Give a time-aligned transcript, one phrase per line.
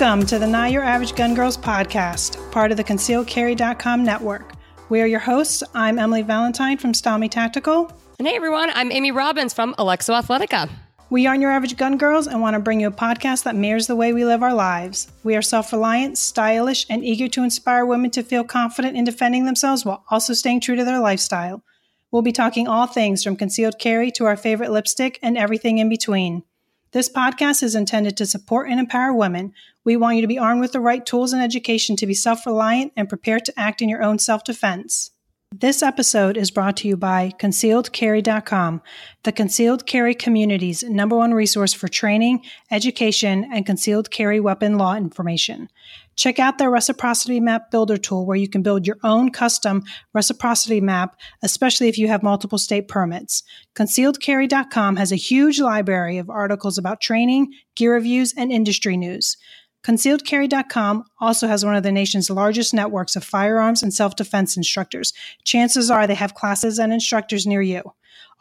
[0.00, 4.52] Welcome to the Not Your Average Gun Girls podcast, part of the ConcealedCarry.com network.
[4.90, 5.64] We are your hosts.
[5.74, 7.90] I'm Emily Valentine from Styleme Tactical.
[8.20, 10.70] And hey everyone, I'm Amy Robbins from Alexo Athletica.
[11.10, 13.88] We aren't your average gun girls and want to bring you a podcast that mirrors
[13.88, 15.10] the way we live our lives.
[15.24, 19.46] We are self reliant, stylish, and eager to inspire women to feel confident in defending
[19.46, 21.64] themselves while also staying true to their lifestyle.
[22.12, 25.88] We'll be talking all things from concealed carry to our favorite lipstick and everything in
[25.88, 26.44] between.
[26.92, 29.52] This podcast is intended to support and empower women.
[29.84, 32.46] We want you to be armed with the right tools and education to be self
[32.46, 35.10] reliant and prepared to act in your own self defense.
[35.54, 38.82] This episode is brought to you by ConcealedCarry.com,
[39.22, 44.94] the concealed carry community's number one resource for training, education, and concealed carry weapon law
[44.94, 45.70] information.
[46.18, 50.80] Check out their Reciprocity Map Builder tool where you can build your own custom reciprocity
[50.80, 53.44] map, especially if you have multiple state permits.
[53.76, 59.36] ConcealedCarry.com has a huge library of articles about training, gear reviews, and industry news.
[59.84, 65.12] ConcealedCarry.com also has one of the nation's largest networks of firearms and self defense instructors.
[65.44, 67.82] Chances are they have classes and instructors near you.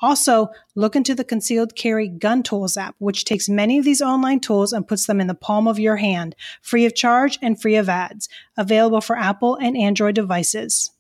[0.02, 4.40] Also, look into the Concealed Carry Gun Tools app, which takes many of these online
[4.40, 7.76] tools and puts them in the palm of your hand, free of charge and free
[7.76, 8.30] of ads.
[8.58, 10.92] Available for Apple and Android devices.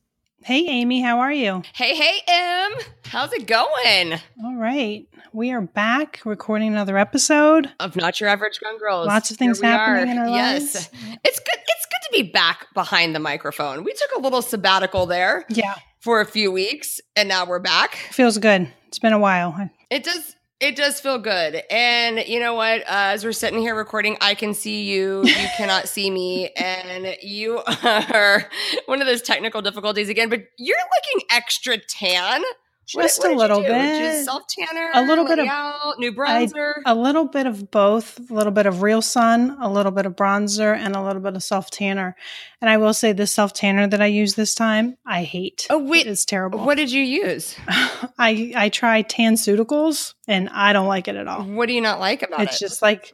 [0.43, 1.63] Hey, Amy, how are you?
[1.73, 2.71] Hey, hey, Em.
[3.05, 4.13] How's it going?
[4.43, 5.07] All right.
[5.33, 9.07] We are back recording another episode of Not Your Average Gun Girls.
[9.07, 10.11] Lots of things happening are.
[10.11, 10.75] in our yes.
[10.75, 10.89] lives.
[11.23, 11.59] It's good.
[11.67, 13.83] It's good to be back behind the microphone.
[13.83, 15.45] We took a little sabbatical there.
[15.49, 15.75] Yeah.
[15.99, 17.95] For a few weeks, and now we're back.
[18.11, 18.71] Feels good.
[18.87, 19.69] It's been a while.
[19.89, 20.35] It does.
[20.59, 21.61] It does feel good.
[21.69, 22.81] And you know what?
[22.81, 25.23] Uh, as we're sitting here recording, I can see you.
[25.23, 26.49] You cannot see me.
[26.57, 28.49] And you are
[28.85, 32.41] one of those technical difficulties again, but you're looking extra tan.
[32.87, 34.23] Just what, what a little bit.
[34.23, 38.17] Self tanner, a little bit of out, new bronzer, I, a little bit of both.
[38.29, 41.35] A little bit of real sun, a little bit of bronzer, and a little bit
[41.35, 42.15] of self tanner.
[42.61, 45.67] And I will say, the self tanner that I use this time, I hate.
[45.69, 46.59] Oh wait, it's terrible.
[46.59, 47.57] What did you use?
[47.67, 51.43] I I tried Tanceuticals, and I don't like it at all.
[51.43, 52.53] What do you not like about it's it?
[52.53, 53.13] It's just like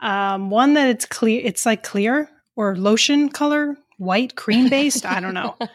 [0.00, 1.40] um, one that it's clear.
[1.44, 5.04] It's like clear or lotion color, white cream based.
[5.04, 5.56] I don't know.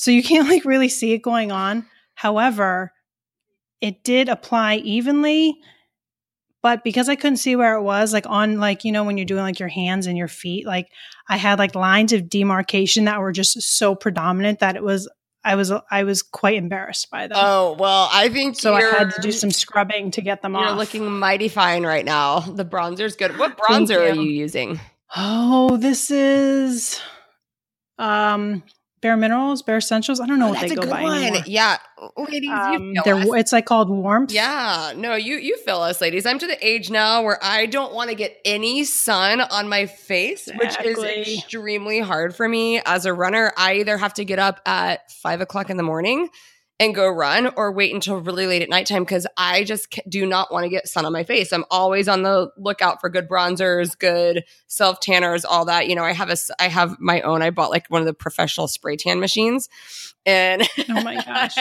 [0.00, 1.84] So you can't like really see it going on.
[2.20, 2.92] However,
[3.80, 5.56] it did apply evenly,
[6.62, 9.24] but because I couldn't see where it was, like on like, you know, when you're
[9.24, 10.88] doing like your hands and your feet, like
[11.30, 15.08] I had like lines of demarcation that were just so predominant that it was
[15.42, 17.38] I was I was quite embarrassed by them.
[17.40, 18.74] Oh well, I think so.
[18.74, 20.68] I had to do some scrubbing to get them you're off.
[20.68, 22.40] You're looking mighty fine right now.
[22.40, 23.38] The bronzer's good.
[23.38, 24.20] What bronzer you.
[24.20, 24.78] are you using?
[25.16, 27.00] Oh, this is
[27.98, 28.62] um
[29.00, 30.20] Bare Minerals, Bare Escentuals.
[30.20, 31.22] I don't know oh, what they go by one.
[31.22, 31.42] anymore.
[31.46, 31.78] Yeah,
[32.18, 32.92] ladies, um,
[33.34, 34.30] it's like called Warmth.
[34.30, 36.26] Yeah, no, you you feel us, ladies.
[36.26, 39.86] I'm to the age now where I don't want to get any sun on my
[39.86, 40.94] face, exactly.
[40.94, 43.52] which is extremely hard for me as a runner.
[43.56, 46.28] I either have to get up at five o'clock in the morning
[46.80, 50.50] and go run or wait until really late at nighttime because I just do not
[50.50, 51.52] want to get sun on my face.
[51.52, 55.88] I'm always on the lookout for good bronzers, good self tanners, all that.
[55.88, 57.42] You know, I have a I have my own.
[57.42, 59.68] I bought like one of the professional spray tan machines.
[60.24, 61.54] And oh my gosh,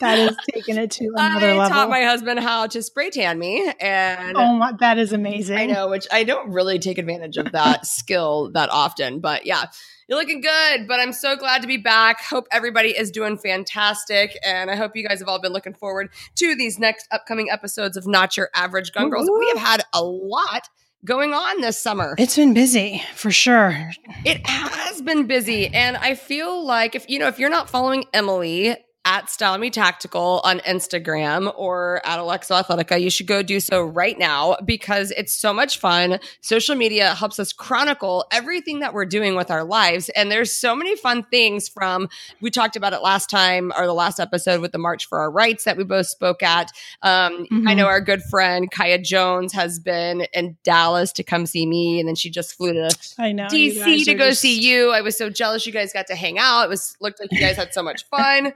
[0.00, 1.68] that is taking it to another I level.
[1.68, 5.56] taught my husband how to spray tan me, and oh my, that is amazing.
[5.56, 9.66] I know, which I don't really take advantage of that skill that often, but yeah,
[10.08, 12.20] you're looking good, but I'm so glad to be back.
[12.22, 14.38] Hope everybody is doing fantastic.
[14.44, 17.96] And I hope you guys have all been looking forward to these next upcoming episodes
[17.96, 19.30] of Not Your Average Gun Girls.
[19.30, 20.68] We have had a lot
[21.04, 22.14] going on this summer.
[22.18, 23.90] It's been busy for sure.
[24.24, 25.68] It has been busy.
[25.68, 30.40] And I feel like if you know, if you're not following Emily at Styleme Tactical
[30.44, 35.32] on Instagram or at Alexo Athletica, you should go do so right now because it's
[35.34, 36.18] so much fun.
[36.40, 40.08] Social media helps us chronicle everything that we're doing with our lives.
[40.10, 42.08] And there's so many fun things from,
[42.40, 45.30] we talked about it last time or the last episode with the March for Our
[45.30, 46.70] Rights that we both spoke at.
[47.02, 47.68] Um, mm-hmm.
[47.68, 52.00] I know our good friend Kaya Jones has been in Dallas to come see me.
[52.00, 54.40] And then she just flew to I know, DC to go just...
[54.40, 54.90] see you.
[54.90, 56.64] I was so jealous you guys got to hang out.
[56.64, 58.54] It was looked like you guys had so much fun.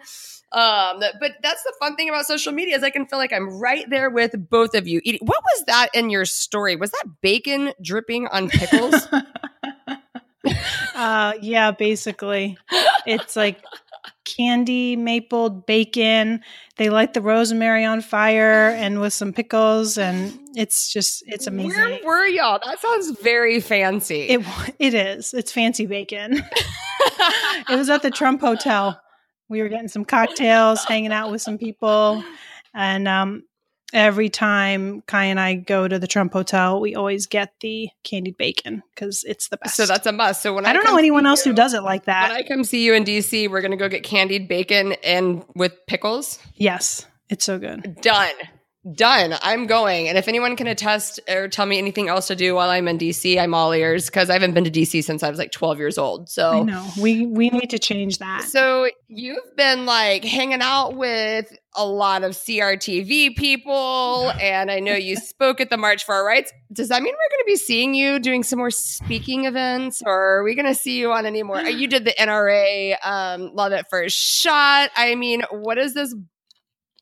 [0.51, 3.59] Um, but that's the fun thing about social media is I can feel like I'm
[3.59, 5.27] right there with both of you eating.
[5.27, 6.77] What was that in your story?
[6.77, 8.95] Was that bacon dripping on pickles?
[10.95, 12.57] uh, yeah, basically,
[13.07, 13.63] it's like
[14.25, 16.43] candy maple bacon.
[16.77, 21.79] They light the rosemary on fire and with some pickles, and it's just it's amazing.
[21.79, 22.59] Where were y'all?
[22.65, 24.23] That sounds very fancy.
[24.23, 24.47] It
[24.79, 25.35] it is.
[25.35, 26.35] It's fancy bacon.
[27.69, 28.99] it was at the Trump Hotel
[29.49, 32.23] we were getting some cocktails, hanging out with some people,
[32.75, 33.45] and um,
[33.93, 38.37] every time Kai and I go to the Trump Hotel, we always get the candied
[38.37, 39.77] bacon because it's the best.
[39.77, 40.43] So that's a must.
[40.43, 42.31] So when I I, don't know anyone else who does it like that.
[42.31, 42.39] When.
[42.39, 46.39] I come see you in DC, we're gonna go get candied bacon and with pickles.
[46.55, 47.97] yes, it's so good.
[48.01, 48.35] Done.
[48.95, 49.35] Done.
[49.43, 50.09] I'm going.
[50.09, 52.99] And if anyone can attest or tell me anything else to do while I'm in
[52.99, 55.79] DC, I'm all ears because I haven't been to DC since I was like 12
[55.79, 56.23] years old.
[56.23, 58.45] I So know we we need to change that.
[58.45, 64.95] So you've been like hanging out with a lot of CRTV people, and I know
[64.95, 66.53] you spoke at the March for Our Rights.
[66.73, 70.39] Does that mean we're going to be seeing you doing some more speaking events, or
[70.39, 71.61] are we going to see you on any more?
[71.79, 74.91] You did the NRA um, Love at First Shot.
[74.97, 76.15] I mean, what is this?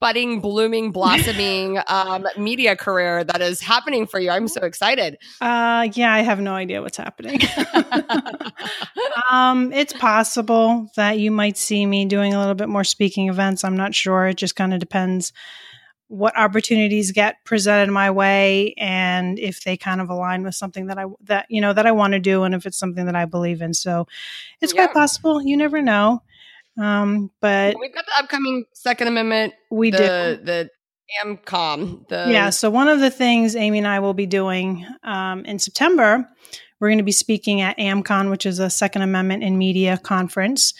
[0.01, 5.89] Budding blooming blossoming um, media career that is happening for you i'm so excited Uh,
[5.95, 7.41] yeah, I have no idea what's happening.
[9.31, 13.65] um, it's possible that you might see me doing a little bit more speaking events.
[13.65, 14.27] I'm not sure.
[14.27, 15.33] It just kind of depends
[16.09, 20.99] what opportunities get presented my way and if they kind of align with something that
[20.99, 23.25] I that you know that I want to do and if it's something that I
[23.25, 23.75] believe in.
[23.75, 24.07] So
[24.61, 24.87] it's Yeah.
[24.87, 25.43] quite possible.
[25.43, 26.23] You never know.
[26.79, 29.99] Um, but we've got the upcoming second amendment we do.
[29.99, 30.71] the the
[31.25, 32.51] amcom the Yeah.
[32.51, 36.29] So one of the things Amy and I will be doing um, in September,
[36.81, 40.75] we're going to be speaking at AmCon, which is a Second Amendment in Media conference,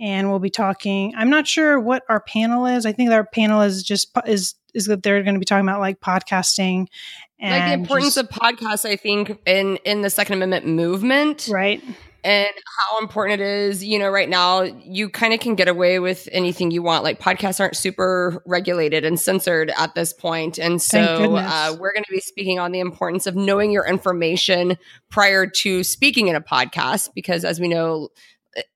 [0.00, 1.14] and we'll be talking.
[1.16, 2.86] I'm not sure what our panel is.
[2.86, 5.80] I think our panel is just is is that they're going to be talking about
[5.80, 6.86] like podcasting
[7.38, 11.48] and like the importance just- of podcasts i think in in the second amendment movement
[11.50, 11.82] right.
[12.26, 16.00] And how important it is you know right now you kind of can get away
[16.00, 17.04] with anything you want.
[17.04, 22.04] Like podcasts aren't super regulated and censored at this point and so uh, we're going
[22.04, 24.76] to be speaking on the importance of knowing your information
[25.08, 28.08] prior to speaking in a podcast because as we know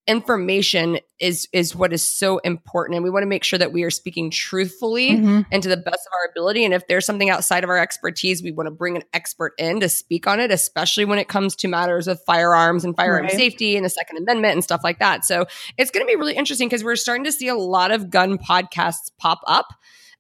[0.06, 3.82] information is is what is so important and we want to make sure that we
[3.84, 5.46] are speaking truthfully Mhm.
[5.52, 6.64] and to the best of our ability.
[6.64, 9.80] And if there's something outside of our expertise, we want to bring an expert in
[9.80, 13.32] to speak on it, especially when it comes to matters of firearms and firearm Right.
[13.32, 15.24] safety and the Second Amendment and stuff like that.
[15.24, 15.46] So
[15.78, 18.38] it's going to be really interesting because we're starting to see a lot of gun
[18.38, 19.68] podcasts pop up.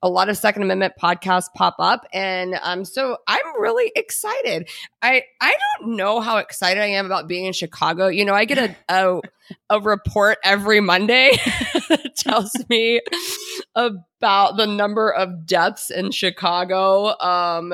[0.02, 4.68] A lot of Second Amendment podcasts pop up, and um, so I'm really excited.
[5.02, 8.08] I I don't know how excited I am about being in Chicago.
[8.08, 9.20] You know, I get a a,
[9.68, 11.32] a report every Monday
[11.88, 13.00] that tells me
[14.20, 17.18] about the number of deaths in Chicago.
[17.20, 17.72] Um,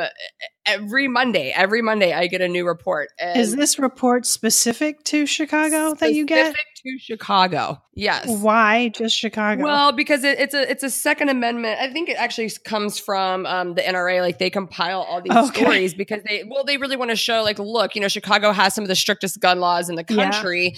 [0.64, 3.08] every Monday, every Monday, I get a new report.
[3.18, 6.54] And Is this report specific to Chicago that you get?
[6.54, 7.82] to Chicago?
[7.94, 8.28] Yes.
[8.28, 9.64] Why just Chicago?
[9.64, 11.80] Well, because it, it's a it's a Second Amendment.
[11.80, 14.20] I think it actually comes from um, the NRA.
[14.20, 15.62] Like they compile all these Okay.
[15.64, 18.74] stories because they well they really want to show like look you know Chicago has
[18.74, 20.30] some of the strictest gun laws in the Yeah.
[20.30, 20.76] country,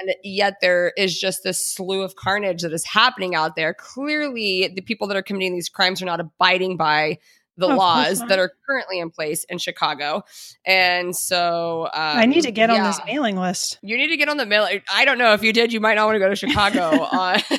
[0.00, 3.72] and yet there is just this slew of carnage that is happening out there.
[3.72, 7.18] Clearly, the people that are committing these crimes are not abiding by
[7.58, 10.22] the laws that are currently in place in Chicago,
[10.64, 12.86] and so um, I need to get on yeah.
[12.86, 13.78] this mailing list.
[13.82, 14.66] You need to get on the mail.
[14.92, 15.72] I don't know if you did.
[15.72, 16.80] You might not want to go to Chicago.
[17.12, 17.40] uh,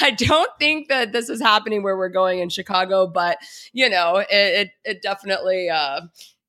[0.00, 3.38] I don't think that this is happening where we're going in Chicago, but
[3.72, 6.00] you know, it it, it definitely uh,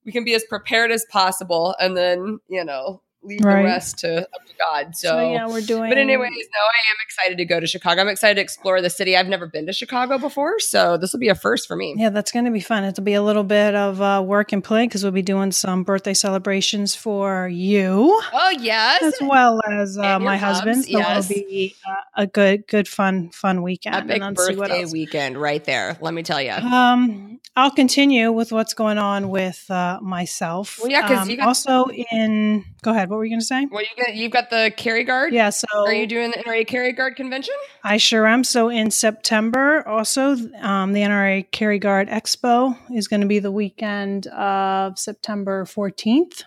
[0.05, 3.57] we can be as prepared as possible, and then you know leave Right.
[3.61, 4.95] the rest to up to God.
[4.95, 5.07] So.
[5.09, 5.89] So, yeah, we're doing.
[5.89, 8.01] but anyways, no, I am excited to go to Chicago.
[8.01, 9.15] I'm excited to explore the city.
[9.15, 11.95] I've never been to Chicago before, so this will be a first for me.
[11.97, 12.83] Yeah, that's going to be fun.
[12.83, 15.83] It'll be a little bit of uh, work and play because we'll be doing some
[15.83, 20.85] birthday celebrations for you Oh yes, as well as uh, my hubs, husband.
[20.85, 21.29] So yes.
[21.31, 23.95] it'll be uh, a good, good, fun, fun weekend.
[23.95, 25.97] epic and then see what birthday weekend right there.
[26.01, 26.51] Let me tell you.
[26.51, 30.79] Um, I'll continue with what's going on with uh, myself.
[30.81, 32.65] Well, yeah, 'cause Um, got- also in.
[32.83, 33.09] Go ahead.
[33.09, 33.65] What were you going to say?
[33.71, 35.33] Well, you got you've got the carry guard.
[35.33, 35.49] Yeah.
[35.49, 37.55] So Are you doing the NRA carry guard convention?
[37.83, 38.43] I sure am.
[38.43, 43.51] So in September, also, um, the NRA Carry Guard Expo is going to be the
[43.51, 46.43] weekend of September 14th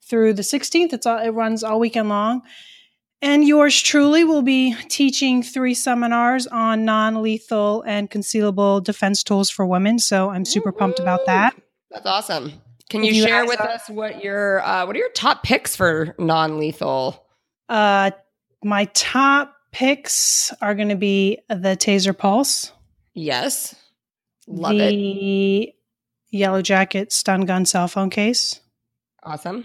[0.00, 0.92] through the 16th.
[0.92, 2.42] It's all, it runs all weekend long.
[3.20, 9.48] And yours truly will be teaching three seminars on non lethal and concealable defense tools
[9.50, 9.98] for women.
[9.98, 11.54] So I'm super pumped about that.
[11.90, 12.52] That's awesome.
[12.92, 16.14] Can you, you share with us what your uh, what are your top picks for
[16.18, 17.26] non lethal?
[17.66, 18.10] Uh,
[18.62, 22.70] my top picks are going to be the Taser Pulse.
[23.14, 23.74] Yes,
[24.46, 24.90] love it.
[24.90, 25.72] the
[26.28, 28.60] Yellow Jacket stun gun cell phone case.
[29.22, 29.64] Awesome.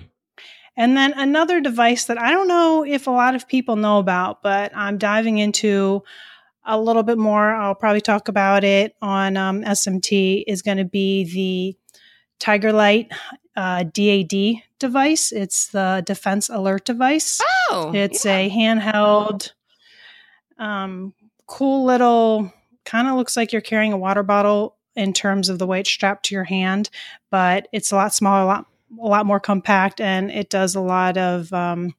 [0.78, 4.42] And then another device that I don't know if a lot of people know about,
[4.42, 6.02] but I'm diving into
[6.66, 7.54] a little bit more.
[7.54, 11.87] I'll probably talk about it on um, SMT, is going to be the
[12.40, 13.12] Tiger Light
[13.56, 15.32] uh, DAD device.
[15.32, 17.42] It's the Defense Alert device.
[17.70, 18.38] Oh, It's yeah.
[18.38, 19.52] a handheld,
[20.58, 21.14] um,
[21.48, 22.54] cool little,
[22.86, 25.90] kind of looks like you're carrying a water bottle in terms of the way it's
[25.90, 26.90] strapped to your hand,
[27.30, 28.66] but it's a lot smaller, a lot
[29.02, 31.94] a lot more compact, and it does a lot of um,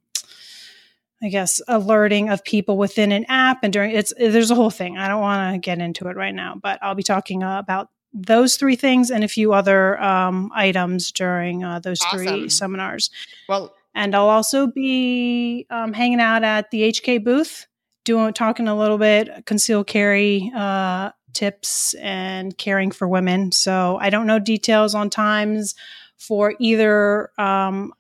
[1.23, 4.97] I guess alerting of people within an app and during it's there's a whole thing.
[4.97, 7.91] I don't want to get into it right now, but I'll be talking uh, about
[8.13, 12.19] those three things and a few other um, items during uh, those awesome.
[12.19, 13.11] three seminars.
[13.49, 17.67] Well, and I'll also be um, hanging out at the HK booth,
[18.05, 23.53] doing talking a little bit concealed carry uh, tips and caring for women.
[23.53, 25.75] So I don't know details on times
[26.17, 27.93] for either um,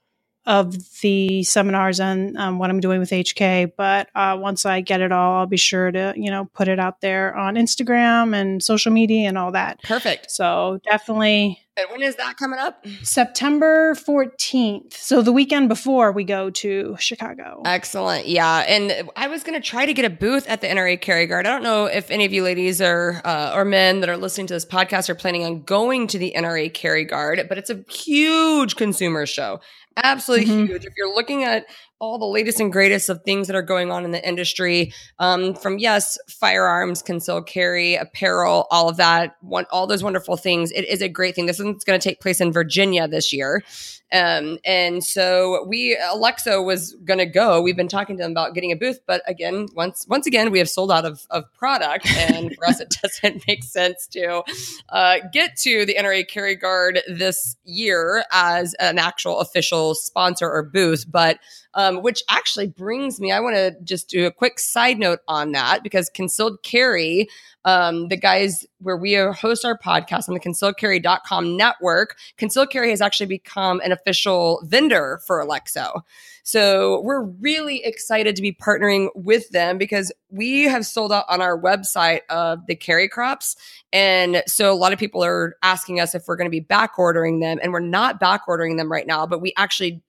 [0.49, 3.73] of the seminars and um, what I'm doing with HK.
[3.77, 6.81] But uh, once I get it all, I'll be sure to you know put it
[6.81, 9.81] out there on Instagram and social media and all that.
[9.83, 10.31] Perfect.
[10.31, 11.61] So definitely.
[11.79, 12.85] And when is that coming up?
[13.03, 14.95] September 14th.
[14.95, 17.63] So the weekend before we go to Chicago.
[17.65, 18.27] Excellent.
[18.27, 18.65] Yeah.
[18.67, 21.47] And I was going to try to get a booth at the NRA Carry Guard.
[21.47, 24.49] I don't know if any of you ladies are, uh, or men that are listening
[24.49, 27.85] to this podcast are planning on going to the NRA Carry Guard, but it's a
[27.89, 29.61] huge consumer show.
[30.03, 30.67] Absolutely mm-hmm.
[30.67, 30.85] huge.
[30.85, 31.67] If you're looking at
[32.01, 35.55] all the latest and greatest of things that are going on in the industry, um,
[35.55, 40.71] from yes, firearms, concealed carry, apparel, all of that, one, all those wonderful things.
[40.71, 41.47] It is a great thing.
[41.47, 43.65] This is going to take place in Virginia this year.
[44.13, 47.61] Um, and so we, Alexo was going to go.
[47.61, 50.59] We've been talking to them about getting a booth, but again, once once again, we
[50.59, 54.43] have sold out of, of product, and for us, it doesn't make sense to
[54.89, 60.63] uh, get to the NRA Carry Guard this year as an actual official sponsor or
[60.63, 61.05] booth.
[61.09, 61.39] But
[61.75, 65.53] um, which actually brings me, I want to just do a quick side note on
[65.53, 67.29] that because concealed carry
[67.69, 73.03] um, the guys where we host our podcast on the concealedcarry.com network, concealed carry has
[73.03, 76.01] actually become an official vendor for Alexo.
[76.45, 81.43] So we're really excited to be partnering with them because we have sold out on
[81.43, 83.55] our website of the carry crops.
[83.93, 86.99] And so a lot of people are asking us if we're going to be back
[86.99, 90.01] ordering them and we're not back ordering them right now, but we actually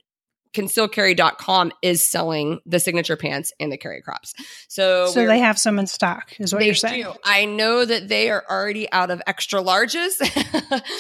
[0.54, 4.34] concealcarry.com is selling the signature pants and the carry crops.
[4.68, 7.04] So So they have some in stock is what you're saying.
[7.04, 7.14] Do.
[7.24, 10.20] I know that they are already out of extra larges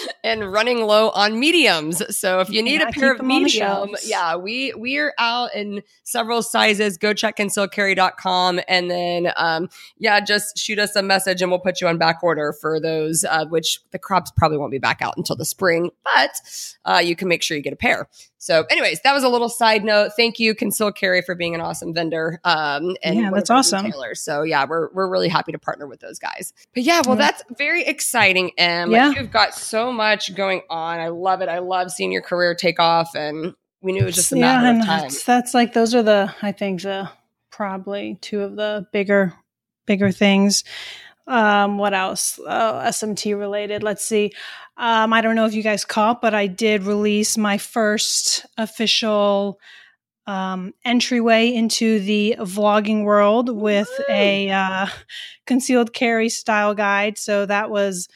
[0.24, 2.02] and running low on mediums.
[2.16, 5.82] So if you need yeah, a pair of medium, yeah, we we are out in
[6.04, 6.98] several sizes.
[6.98, 11.82] Go check concealcarry.com and then um yeah, just shoot us a message and we'll put
[11.82, 15.16] you on back order for those uh, which the crops probably won't be back out
[15.18, 16.42] until the spring, but
[16.86, 18.08] uh, you can make sure you get a pair.
[18.42, 20.14] So, anyways, that was a little side note.
[20.16, 22.40] Thank you, Conceal Carry, for being an awesome vendor.
[22.46, 23.86] Um, and yeah, that's awesome.
[23.86, 24.22] Retailers.
[24.22, 26.54] So, yeah, we're we're really happy to partner with those guys.
[26.74, 28.92] But yeah, well, that's very exciting, Em.
[28.92, 29.10] Yeah.
[29.10, 31.02] Like, you've got so much going on.
[31.02, 31.50] I love it.
[31.50, 34.62] I love seeing your career take off, and we knew it was just a yeah,
[34.62, 35.02] matter of time.
[35.02, 37.12] That's, that's like those are the I think the
[37.52, 39.34] probably two of the bigger
[39.86, 40.64] bigger things.
[41.30, 42.40] Um, what else?
[42.40, 43.84] Oh, SMT related.
[43.84, 44.32] Let's see.
[44.78, 49.60] Um, I don't know if you guys caught, but I did release my first official
[50.26, 54.88] um, entryway into the vlogging world with a uh,
[55.46, 57.18] concealed carry style guide.
[57.20, 58.08] So that was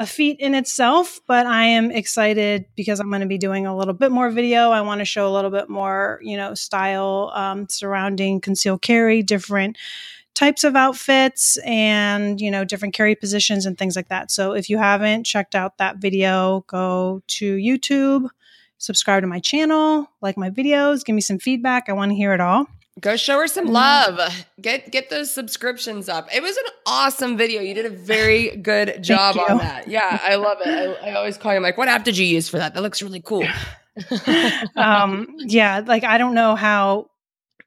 [0.00, 3.76] a feat in itself, but I am excited because I'm going to be doing a
[3.76, 4.70] little bit more video.
[4.70, 9.22] I want to show a little bit more, you know, style um, surrounding concealed carry,
[9.22, 9.76] different
[10.38, 14.30] types of outfits and you know different carry positions and things like that.
[14.30, 18.28] So if you haven't checked out that video go to youtube
[18.78, 21.88] subscribe to my channel like my videos give me some feedback.
[21.88, 22.66] I want to hear it all.
[23.00, 24.20] Go show her some love.
[24.60, 26.32] Get get those subscriptions up.
[26.32, 27.60] It was an awesome video.
[27.60, 29.88] You did a very good job on that.
[29.88, 30.98] Yeah i love it.
[31.02, 32.74] I, I always call you I'm like what app did you use for that?
[32.74, 33.44] That looks really cool.
[34.76, 37.10] Um yeah like i don't know how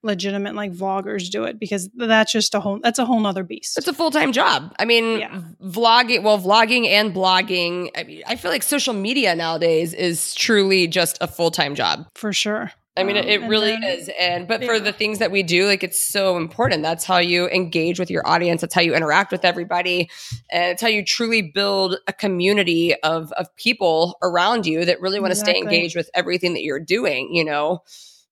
[0.04, 3.78] legitimate like vloggers do it because that's just a whole that's a whole nother beast.
[3.78, 4.74] It's a full time job.
[4.80, 5.42] I mean, yeah.
[5.64, 7.90] vlogging, well, vlogging and blogging.
[7.96, 12.08] I mean, I feel like social media nowadays is truly just a full time job
[12.16, 12.72] for sure.
[12.98, 14.10] I mean, um, it, really then, is.
[14.20, 14.68] And, but yeah.
[14.68, 16.84] for the things that we do, like it's so important.
[16.84, 18.60] That's how you engage with your audience.
[18.60, 20.10] That's how you interact with everybody.
[20.52, 25.22] And it's how you truly build a community of, of people around you that really
[25.22, 25.62] want to exactly.
[25.62, 27.82] stay engaged with everything that you're doing, you know?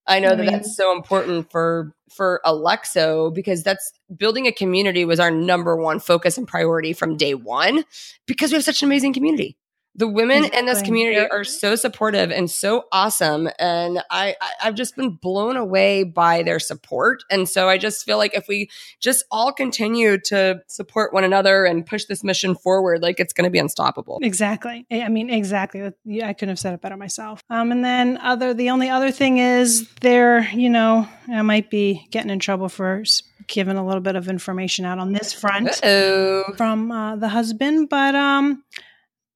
[0.09, 4.51] I know I that mean, that's so important for for Alexo because that's building a
[4.51, 7.85] community was our number one focus and priority from day one
[8.25, 9.57] because we have such an amazing community
[9.99, 10.59] the women exactly.
[10.59, 15.11] in this community are so supportive and so awesome and I, I have just been
[15.11, 19.51] blown away by their support and so i just feel like if we just all
[19.51, 23.59] continue to support one another and push this mission forward like it's going to be
[23.59, 24.19] unstoppable.
[24.21, 24.85] Exactly.
[24.91, 25.81] I mean exactly.
[25.81, 27.43] I couldn't have said it better myself.
[27.49, 32.07] Um and then other the only other thing is there you know i might be
[32.11, 33.03] getting in trouble for
[33.47, 36.53] giving a little bit of information out on this front Uh-oh.
[36.55, 38.63] from uh, the husband but um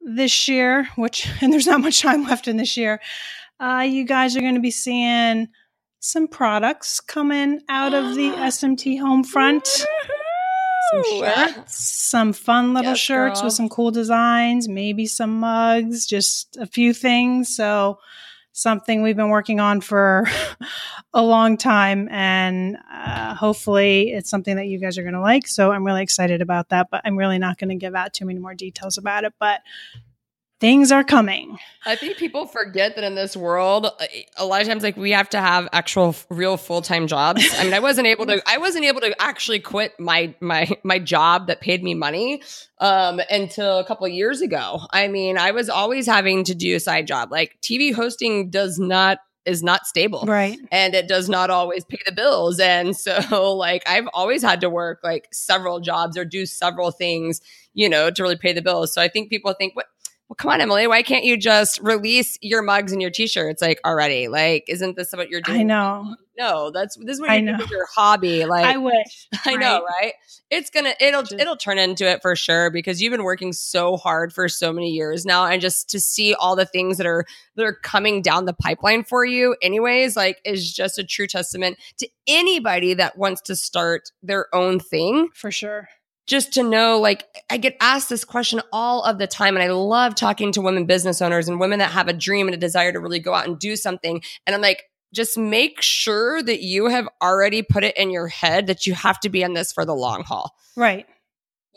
[0.05, 3.00] this year, which, and there's not much time left in this year,
[3.60, 5.48] uh, you guys are going to be seeing
[6.00, 9.65] some products coming out of the SMT home front.
[10.91, 13.45] Some shirts, some fun little Yes, shirts girl.
[13.45, 17.55] with some cool designs, maybe some mugs, just a few things.
[17.55, 18.00] So,
[18.53, 20.25] something we've been working on for
[21.13, 25.48] a long time, and uh, hopefully, it's something that you guys are going to like.
[25.48, 28.25] So, I'm really excited about that, but I'm really not going to give out too
[28.25, 29.33] many more details about it.
[29.39, 29.62] But
[30.63, 31.60] things are coming.
[31.86, 33.86] I think people forget that in this world,
[34.38, 37.46] a lot of times, like we have to have actual, real full time jobs.
[37.60, 41.00] I mean, I wasn't able to, I wasn't able to actually quit my my my
[41.00, 42.41] job that paid me money
[42.79, 44.79] um, until a couple of years ago.
[44.91, 47.29] I mean, I was always having to do a side job.
[47.29, 50.58] Like TV hosting does not is not stable Right.
[50.72, 52.62] and it does not always pay the bills.
[52.62, 57.41] And so, like, I've always had to work like several jobs or do several things,
[57.74, 58.93] you know, to really pay the bills.
[58.93, 59.88] So I think people think, what?
[60.30, 60.88] Well, come on, Emily.
[60.88, 64.30] Why can't you just release your mugs and your t-shirts like already?
[64.30, 65.60] Like, isn't this what you're doing?
[65.60, 66.15] I know.
[66.39, 67.58] No, that's this is what you do know.
[67.60, 68.44] with your hobby.
[68.46, 69.27] Like, I wish.
[69.46, 70.13] I know, right?
[70.50, 73.98] It's gonna it'll Just- it'll turn into it for sure because you've been working so
[73.98, 77.25] hard for so many years now, and just to see all the things that are
[77.56, 81.77] that are coming down the pipeline for you, anyways, like is just a true testament
[82.00, 85.89] to anybody that wants to start their own thing For sure.
[86.25, 89.72] Just to know like I get asked this question all of the time and I
[89.72, 92.92] love talking to women business owners and women that have a dream and a desire
[92.92, 96.88] to really go out and do something and I'm like just make sure that you
[96.88, 99.86] have already put it in your head that you have to be in this for
[99.86, 100.56] the long haul.
[100.75, 101.06] Right.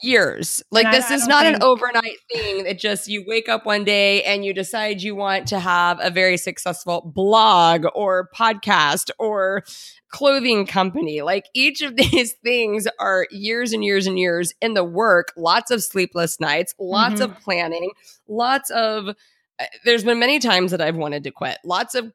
[0.02, 0.62] years.
[0.70, 2.64] Like And this I is not an overnight thing.
[2.64, 6.10] That just you wake up one day and you decide you want to have a
[6.10, 9.64] very successful blog or podcast or
[10.08, 11.22] clothing company.
[11.22, 15.32] Like each of these things are years and years and years in the work.
[15.36, 17.90] Lots of sleepless nights lots of planning
[18.28, 21.58] lots of uh, there's been many times that I've wanted to quit.
[21.64, 22.12] Lots of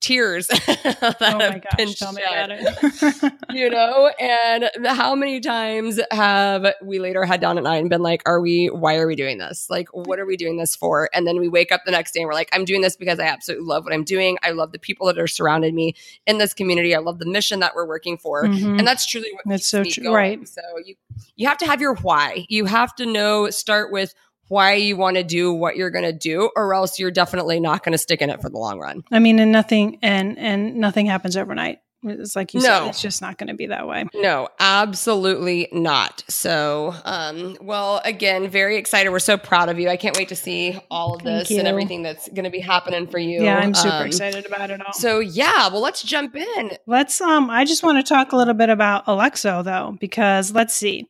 [0.00, 2.12] tears that oh my have been gosh.
[2.14, 7.76] Me shed you know and how many times have we later had down at night
[7.78, 10.56] and been like are we why are we doing this like what are we doing
[10.58, 12.80] this for and then we wake up the next day and we're like i'm doing
[12.82, 15.72] this because i absolutely love what i'm doing i love the people that are surrounded
[15.72, 15.94] me
[16.26, 18.78] in this community i love the mission that we're working for Mhm.
[18.78, 20.14] and that's truly what That's so true, going.
[20.14, 20.48] right.
[20.48, 20.96] so you
[21.36, 24.14] you have to have your why you have to know start with
[24.48, 27.82] why you want to do what you're going to do or else you're definitely not
[27.82, 30.76] going to stick in it for the long run I mean, and nothing and and
[30.76, 31.78] nothing happens overnight.
[32.06, 32.66] It's like you No.
[32.66, 34.04] said, it's just not going to be that way.
[34.14, 36.22] No, absolutely not.
[36.28, 39.08] So, um, well, again, very excited.
[39.08, 39.88] We're so proud of you.
[39.88, 42.60] I can't wait to see all of Thank this and everything that's going to be
[42.60, 43.42] happening for you.
[43.42, 44.92] Yeah, I'm super Um, excited about it all.
[44.92, 46.72] So, yeah, well, let's jump in.
[46.86, 50.74] Let's um I just want to talk a little bit about Alexo though because let's
[50.74, 51.08] see.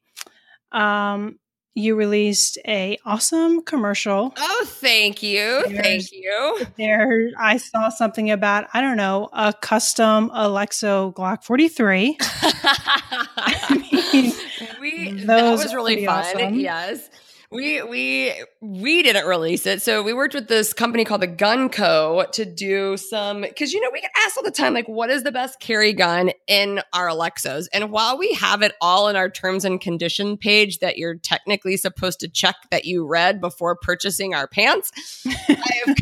[0.70, 1.40] Um
[1.74, 4.32] you released a awesome commercial.
[4.36, 5.64] Oh, thank you.
[5.66, 6.66] There's- Thank you.
[6.78, 12.16] There I saw something about I don't know, a custom Alexo Glock 43.
[12.20, 14.32] I mean,
[14.80, 16.24] we that was really fun.
[16.24, 16.54] awesome.
[16.54, 17.10] Yes.
[17.54, 19.80] We we we didn't release it.
[19.80, 23.80] So we worked with this company called the Gun Co to do some because you
[23.80, 26.80] know we get asked all the time like what is the best carry gun in
[26.92, 27.68] our Alexos?
[27.72, 31.76] And while we have it all in our terms and condition page that you're technically
[31.76, 34.90] supposed to check that you read before purchasing our pants,
[35.48, 35.96] I have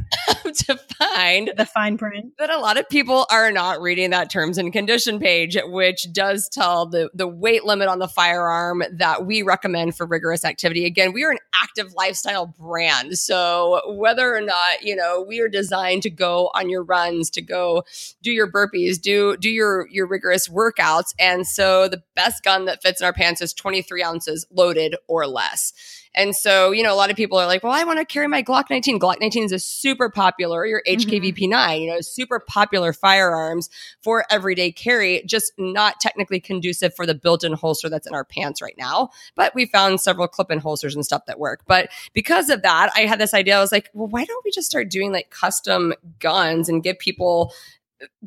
[0.67, 2.33] to find the fine print.
[2.39, 6.49] that a lot of people are not reading that terms and condition page, which does
[6.49, 10.85] tell the, the weight limit on the firearm that we recommend for rigorous activity.
[10.85, 13.19] Again, we are an active lifestyle brand.
[13.19, 17.43] So whether or not, you know, we are designed to go on your runs, to
[17.43, 17.85] go
[18.23, 21.15] do your burpees, do do your your rigorous workouts.
[21.19, 25.27] And so the best gun that fits in our pants is 23 ounces loaded or
[25.27, 25.73] less.
[26.15, 28.29] And so, you know, a lot of people are like, well, I want to carry
[28.29, 29.01] my Glock 19.
[29.01, 31.09] Glock 19 is a super popular, your mm-hmm.
[31.09, 33.71] HKVP 9, you know, super popular firearms
[34.03, 38.25] for everyday carry, just not technically conducive for the built in holster that's in our
[38.25, 39.11] pants right now.
[39.35, 41.63] But we found several clip in holsters and stuff that work.
[41.67, 43.57] But because of that, I had this idea.
[43.57, 46.99] I was like, well, why don't we just start doing like custom guns and give
[46.99, 47.53] people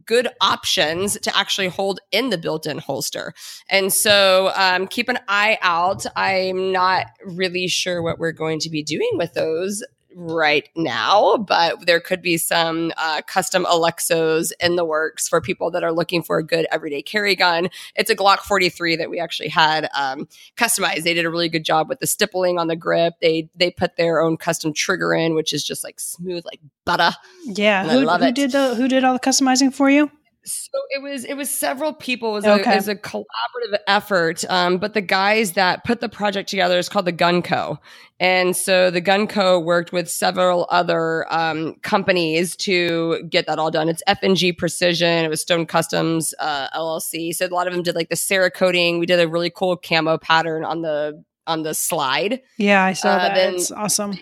[0.06, 3.34] good options to actually hold in the built-in holster.
[3.70, 6.06] And so um, keep an eye out.
[6.16, 9.84] I'm not really sure what we're going to be doing with those
[10.16, 15.70] right now, but there could be some uh, custom Alexos in the works for people
[15.72, 17.70] that are looking for a good everyday carry gun.
[17.96, 21.04] It's a Glock 43 that we actually had um, customized.
[21.04, 23.16] They did a really good job with the stippling on the grip.
[23.22, 27.12] They they put their own custom trigger in, which is just like smooth like butter.
[27.44, 28.36] Yeah, who, love who it.
[28.36, 30.10] did the who did all the customizing for you?
[30.46, 32.30] So it was it was several people.
[32.32, 32.70] It was, Okay.
[32.70, 34.46] a, it was a collaborative effort.
[34.50, 37.80] Um, but the guys that put the project together is called the Gun Co.
[38.20, 39.60] And so the Gun Co.
[39.60, 43.90] worked with several other um, companies to get that all done.
[43.90, 45.26] It's FNG Precision.
[45.26, 47.34] It was Stone Customs uh, LLC.
[47.36, 49.00] So a lot of them did like the Cerakoting.
[49.00, 52.42] We did a really cool camo pattern on the on the slide.
[52.58, 53.36] Yeah, I saw Uh, that.
[53.36, 54.18] then- it's awesome.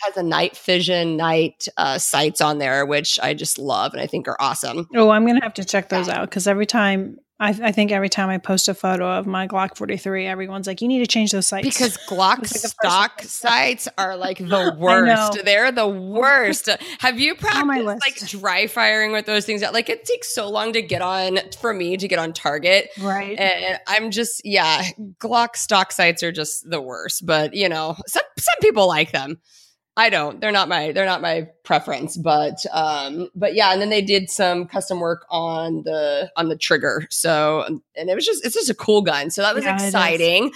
[0.00, 4.06] Has a night vision night uh, sights on there, which I just love and I
[4.06, 4.88] think are awesome.
[4.94, 8.08] Oh, I'm gonna have to check those out because every time I, I think every
[8.08, 11.30] time I post a photo of my Glock 43, everyone's like, "You need to change
[11.30, 15.44] those sights." Because Glock like stock sights are like the worst.
[15.44, 16.68] They're the worst.
[16.98, 19.62] Have you practiced like dry firing with those things?
[19.62, 22.88] Like it takes so long to get on for me to get on target.
[23.00, 24.82] right, And I'm just, yeah,
[25.20, 27.24] Glock stock sights are just the worst.
[27.24, 29.40] But you know, some some people like them.
[29.98, 30.40] I don't.
[30.40, 34.30] They're not my they're not my preference, but um but yeah, and then they did
[34.30, 37.06] some custom work on the on the trigger.
[37.10, 37.64] So
[37.96, 39.30] and it was just it's just a cool gun.
[39.30, 40.52] So that was Yeah, exciting.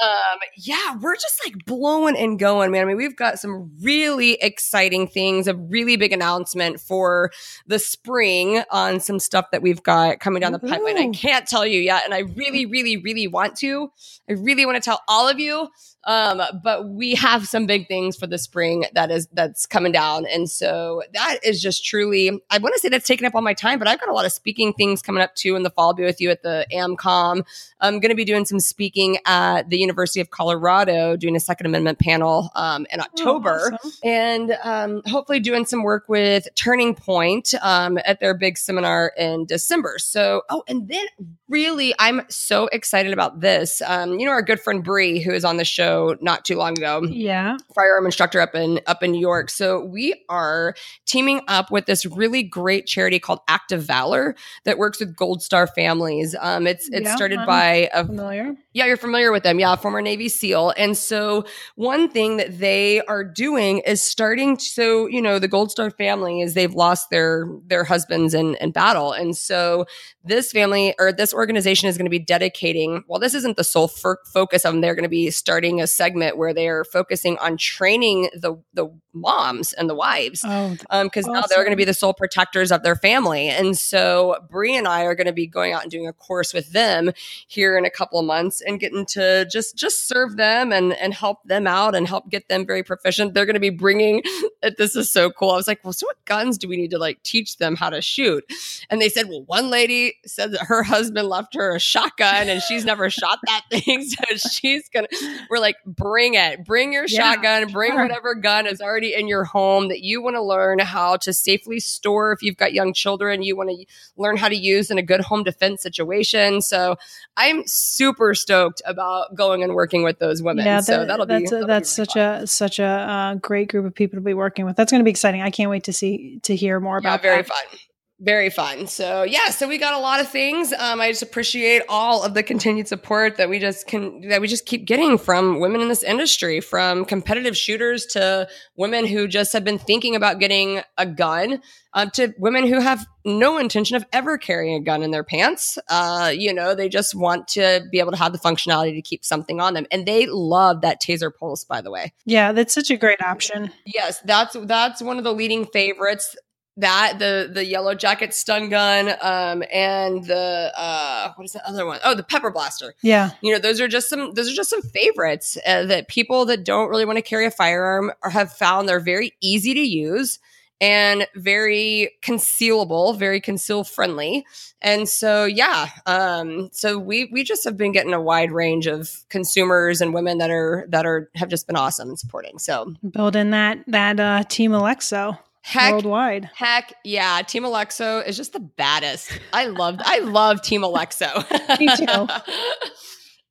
[0.00, 2.82] Um yeah, we're just like blowing and going, man.
[2.82, 7.30] I mean, we've got some really exciting things, a really big announcement for
[7.66, 10.98] the spring on some stuff that we've got coming down the pipeline.
[10.98, 13.90] I can't tell you yet, and I really really really want to.
[14.28, 15.68] I really want to tell all of you
[16.04, 20.24] um but we have some big things for the spring that is that's coming down
[20.26, 23.52] and so that is just truly i want to say that's taken up all my
[23.52, 25.88] time but i've got a lot of speaking things coming up too in the fall
[25.88, 27.44] i'll be with you at the amcom
[27.80, 31.66] i'm going to be doing some speaking at the university of colorado doing a second
[31.66, 33.90] amendment panel um, in october Oh, awesome.
[34.04, 39.46] and um, hopefully doing some work with Turning Point um, at their big seminar in
[39.46, 39.94] December.
[39.98, 41.04] So, oh, and then
[41.48, 43.80] really, I'm so excited about this.
[43.86, 46.72] Um, you know, our good friend Bree, who is on the show not too long
[46.78, 49.50] ago, Yeah, firearm instructor up in up in New York.
[49.50, 50.74] So we are
[51.06, 55.66] teaming up with this really great charity called Active Valor that works with Gold Star
[55.66, 56.34] families.
[56.40, 58.54] Um, it's it's Yeah, started I'm by a familiar.
[58.72, 59.58] yeah, you're familiar with them.
[59.58, 60.74] Yeah, former Navy SEAL.
[60.76, 61.44] And so
[61.76, 66.40] one thing that they are doing is starting so, you know, the Gold Star family
[66.40, 69.12] is they've lost their their husbands in, in battle.
[69.12, 69.86] And so
[70.24, 73.88] this family or this organization is going to be dedicating, well, this isn't the sole
[73.88, 74.80] fo- focus of them.
[74.80, 78.88] They're going to be starting a segment where they are focusing on training the the
[79.12, 82.70] moms and the wives Oh, because um, now they're going to be the sole protectors
[82.70, 83.48] of their family.
[83.48, 86.54] And so Bree and I are going to be going out and doing a course
[86.54, 87.10] with them
[87.46, 90.92] here in a couple of months and getting to just just just serve them and
[90.94, 93.34] and help them out and help get them very proficient.
[93.34, 94.22] They're going to be bringing.
[94.76, 95.50] This is so cool.
[95.52, 97.90] I was like, well, so what guns do we need to like teach them how
[97.90, 98.44] to shoot?
[98.90, 102.60] And they said, well, one lady said that her husband left her a shotgun and
[102.60, 105.06] she's never shot that thing, so she's gonna.
[105.48, 108.02] We're like, bring it, bring your Yeah, shotgun, bring sure.
[108.02, 111.78] whatever gun is already in your home that you want to learn how to safely
[111.78, 112.32] store.
[112.32, 115.20] If you've got young children, you want to learn how to use in a good
[115.20, 116.60] home defense situation.
[116.62, 116.96] So
[117.36, 120.64] I'm super stoked about going and working with those women.
[120.64, 122.42] yeah, so that- that'll be that's a, that'll be that's really such fun.
[122.42, 124.76] a such a uh, great group of people to be working with.
[124.76, 125.42] That's going to be exciting.
[125.42, 127.22] I can't wait to see to hear more yeah, about.
[127.22, 127.46] very that.
[127.48, 127.78] fun.
[128.20, 128.88] Very fun.
[128.88, 130.72] So yeah, so we got a lot of things.
[130.72, 134.48] Um, I just appreciate all of the continued support that we just can that we
[134.48, 139.52] just keep getting from women in this industry, from competitive shooters to women who just
[139.52, 141.62] have been thinking about getting a gun,
[141.94, 145.78] uh, to women who have no intention of ever carrying a gun in their pants.
[145.88, 149.24] Uh, you know, they just want to be able to have the functionality to keep
[149.24, 151.62] something on them, and they love that Taser Pulse.
[151.62, 153.70] By the way, Yeah, that's such a great option.
[153.86, 156.34] Yes, that's that's one of the leading favorites.
[156.78, 161.84] That the the yellow jacket stun gun, um, and the uh, what is the other
[161.84, 161.98] one?
[162.04, 162.94] Oh, the pepper blaster.
[163.02, 166.44] Yeah, You know, those are just some those are just some favorites uh, that people
[166.46, 169.80] that don't really want to carry a firearm or have found they're very easy to
[169.80, 170.38] use
[170.80, 174.46] and very concealable, very conceal friendly.
[174.80, 179.24] And so, yeah, um, so we we just have been getting a wide range of
[179.28, 182.58] consumers and women that are that are have just been awesome and supporting.
[182.58, 185.38] So building that that uh, team Alexo
[185.68, 186.50] heck worldwide.
[186.54, 189.38] Heck yeah, Team Alexo is just the baddest.
[189.52, 191.44] I love I love Team Alexo.
[191.78, 192.28] Me too.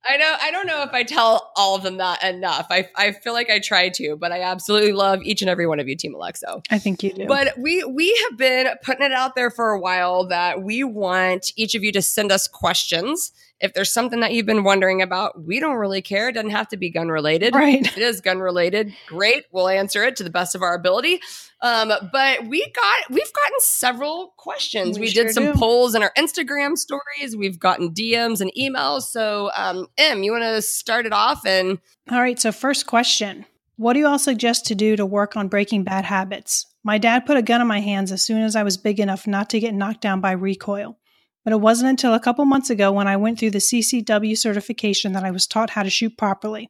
[0.08, 2.66] I know I don't know if I tell all of them that enough.
[2.70, 5.80] I I feel like I try to, but I absolutely love each and every one
[5.80, 6.64] of you, Team Alexo.
[6.70, 7.26] I think you do.
[7.26, 11.52] But we we have been putting it out there for a while that we want
[11.56, 13.32] each of you to send us questions.
[13.60, 16.28] If there's something that you've been wondering about, we don't really care.
[16.28, 17.54] It doesn't have to be gun related.
[17.54, 17.80] right.
[17.84, 19.46] If it is gun related, great.
[19.50, 21.20] We'll answer it to the best of our ability.
[21.60, 24.96] Um, but we got we've gotten several questions.
[24.96, 25.52] We We, sure did some do.
[25.54, 27.36] polls in our Instagram stories.
[27.36, 29.02] We've gotten DMs and emails.
[29.02, 31.78] So um, Em, you want to start it off and
[32.10, 32.38] All right.
[32.38, 33.44] So first question.
[33.76, 36.66] What do you all suggest to do to work on breaking bad habits?
[36.84, 39.26] My dad put a gun in my hands as soon as I was big enough
[39.26, 40.96] not to get knocked down by recoil.
[41.44, 45.12] But it wasn't until a couple months ago when I went through the CCW certification
[45.12, 46.68] that I was taught how to shoot properly.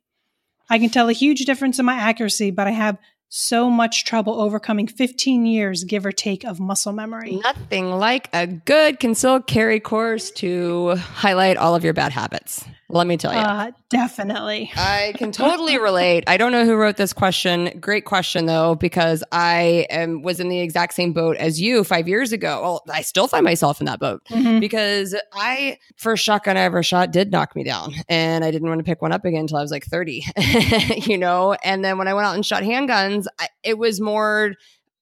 [0.71, 2.99] I can tell a huge difference in my accuracy, but I have
[3.31, 7.41] so much trouble overcoming 15 years, give or take, of muscle memory.
[7.45, 12.65] Nothing like a good concealed carry course to highlight all of your bad habits.
[12.91, 13.39] Let me tell you.
[13.39, 14.73] Uh, definitely.
[14.75, 16.25] I can totally relate.
[16.27, 17.79] I don't know who wrote this question.
[17.81, 22.09] Great question though, because I am was in the exact same boat as you five
[22.09, 22.63] years ago.
[22.63, 24.59] Well, I still find myself in that boat mm-hmm.
[24.61, 28.79] because I first shotgun I ever shot did knock me down, and I didn't want
[28.79, 30.25] to pick one up again until I was like thirty.
[30.97, 34.55] you know, and then when I went out and shot handguns, I, it was more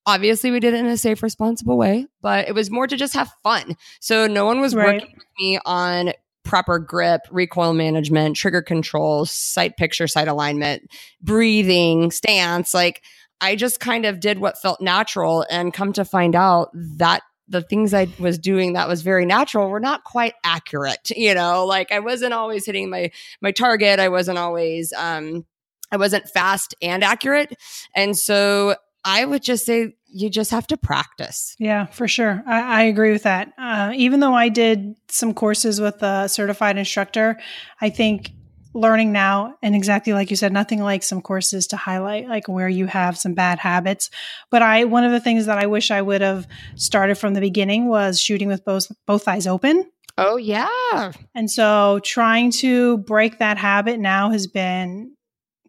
[0.06, 3.12] obviously we did it in a safe responsible way but it was more to just
[3.12, 5.02] have fun so no one was right.
[5.02, 6.12] working with me on
[6.46, 12.72] proper grip, recoil management, trigger control, sight picture, sight alignment, breathing, stance.
[12.72, 13.02] Like
[13.40, 17.62] I just kind of did what felt natural and come to find out that the
[17.62, 21.10] things I was doing that was very natural were not quite accurate.
[21.10, 24.00] You know, like I wasn't always hitting my my target.
[24.00, 25.44] I wasn't always um
[25.92, 27.54] I wasn't fast and accurate.
[27.94, 31.54] And so I would just say you just have to practice.
[31.60, 32.42] Yeah, for sure.
[32.44, 33.52] I, I agree with that.
[33.56, 37.38] Uh, even though I did some courses with a certified instructor,
[37.80, 38.32] I think
[38.74, 42.68] learning now and exactly like you said nothing like some courses to highlight like where
[42.68, 44.10] you have some bad habits
[44.50, 47.40] but i one of the things that i wish i would have started from the
[47.40, 53.38] beginning was shooting with both both eyes open oh yeah and so trying to break
[53.38, 55.10] that habit now has been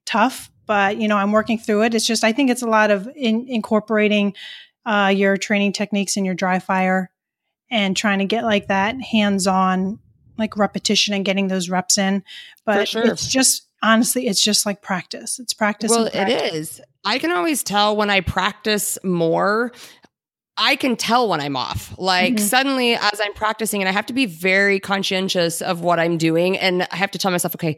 [0.06, 2.92] tough but you know i'm working through it it's just i think it's a lot
[2.92, 4.34] of in, incorporating
[4.86, 7.12] uh, your training techniques in your dry fire
[7.70, 10.00] and trying to get like that hands-on
[10.38, 12.24] like repetition and getting those reps in
[12.66, 13.06] but sure.
[13.06, 16.42] it's just honestly it's just like practice it's practice well practice.
[16.42, 19.72] it is i can always tell when i practice more
[20.58, 21.94] I can tell when I'm off.
[22.00, 22.46] Like mm-hmm.
[22.46, 26.58] suddenly, as I'm practicing, and I have to be very conscientious of what I'm doing,
[26.58, 27.78] and I have to tell myself, okay,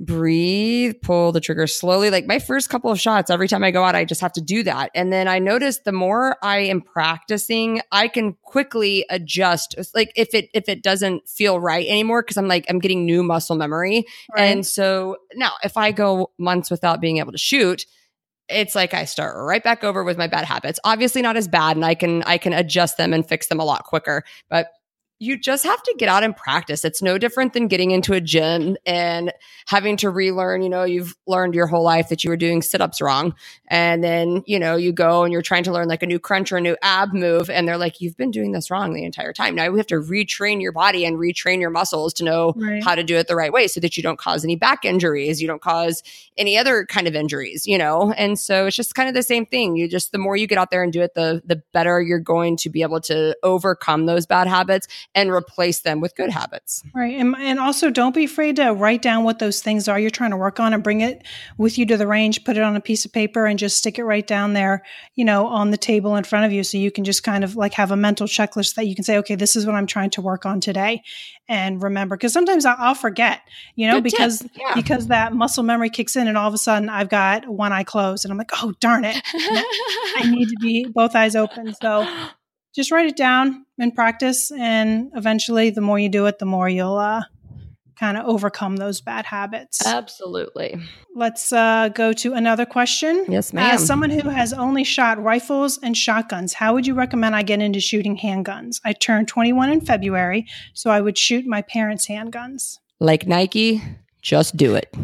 [0.00, 2.10] breathe, pull the trigger slowly.
[2.10, 4.40] Like my first couple of shots, every time I go out, I just have to
[4.40, 4.90] do that.
[4.94, 9.76] And then I noticed the more I am practicing, I can quickly adjust.
[9.94, 13.22] Like if it if it doesn't feel right anymore, because I'm like I'm getting new
[13.22, 14.06] muscle memory.
[14.34, 14.44] Right.
[14.44, 17.84] And so now if I go months without being able to shoot,
[18.48, 20.80] it's like I start right back over with my bad habits.
[20.82, 23.64] Obviously not as bad and I can I can adjust them and fix them a
[23.64, 24.24] lot quicker.
[24.48, 24.68] But
[25.22, 26.82] you just have to get out and practice.
[26.82, 29.32] It's no different than getting into a gym and
[29.66, 30.62] having to relearn.
[30.62, 33.34] You know, you've learned your whole life that you were doing sit ups wrong.
[33.68, 36.50] And then, you know, you go and you're trying to learn like a new crunch
[36.50, 37.50] or a new ab move.
[37.50, 39.54] And they're like, you've been doing this wrong the entire time.
[39.54, 42.82] Now we have to retrain your body and retrain your muscles to know right.
[42.82, 45.42] how to do it the right way so that you don't cause any back injuries.
[45.42, 46.02] You don't cause
[46.38, 48.14] any other kind of injuries, you know?
[48.16, 49.76] And so it's just kind of the same thing.
[49.76, 52.18] You just, the more you get out there and do it, the, the better you're
[52.18, 56.84] going to be able to overcome those bad habits and replace them with good habits.
[56.94, 57.16] Right.
[57.18, 60.30] And, and also don't be afraid to write down what those things are you're trying
[60.30, 61.26] to work on and bring it
[61.58, 63.98] with you to the range, put it on a piece of paper and just stick
[63.98, 64.84] it right down there,
[65.16, 66.62] you know, on the table in front of you.
[66.62, 69.18] So you can just kind of like have a mental checklist that you can say,
[69.18, 71.02] okay, this is what I'm trying to work on today.
[71.48, 73.40] And remember, because sometimes I'll, I'll, forget,
[73.74, 74.74] you know, good because, yeah.
[74.76, 77.82] because that muscle memory kicks in and all of a sudden I've got one eye
[77.82, 79.20] closed and I'm like, oh, darn it.
[79.34, 81.74] I need to be both eyes open.
[81.74, 82.06] So
[82.74, 84.50] just write it down and practice.
[84.50, 87.22] And eventually, the more you do it, the more you'll uh,
[88.00, 89.86] kind of overcome those bad habits.
[89.86, 90.80] Absolutely.
[91.14, 93.26] Let's uh, go to another question.
[93.28, 93.74] Yes, ma'am.
[93.74, 97.60] As someone who has only shot rifles and shotguns, how would you recommend I get
[97.60, 98.80] into shooting handguns?
[98.84, 102.78] I turned 21 in February, so I would shoot my parents' handguns.
[103.00, 103.82] Like Nike,
[104.22, 104.94] just do it.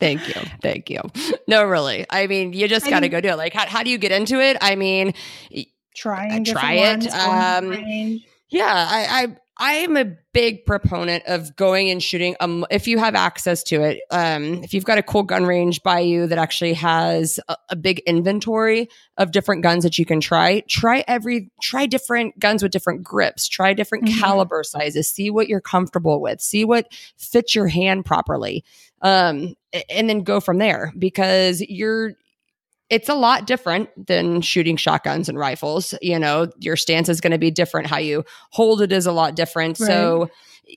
[0.00, 0.40] Thank you.
[0.62, 1.00] Thank you.
[1.46, 2.06] No, really.
[2.10, 3.36] I mean, you just got to go do it.
[3.36, 4.56] Like, how, how do you get into it?
[4.60, 5.14] I mean,
[5.94, 7.06] trying, try it.
[7.12, 12.36] Um, yeah, I, I, am a big proponent of going and shooting.
[12.40, 15.82] Um, if you have access to it, um, if you've got a cool gun range
[15.82, 20.20] by you that actually has a, a, big inventory of different guns that you can
[20.20, 24.20] try, try every, try different guns with different grips, try different mm-hmm.
[24.20, 28.64] caliber sizes, see what you're comfortable with, see what fits your hand properly,
[29.02, 29.54] um,
[29.90, 32.14] and then go from there because you're
[32.90, 35.94] it's a lot different than shooting shotguns and rifles.
[36.00, 37.86] You know, your stance is going to be different.
[37.86, 39.78] How you hold it is a lot different.
[39.78, 39.86] Right.
[39.86, 40.30] So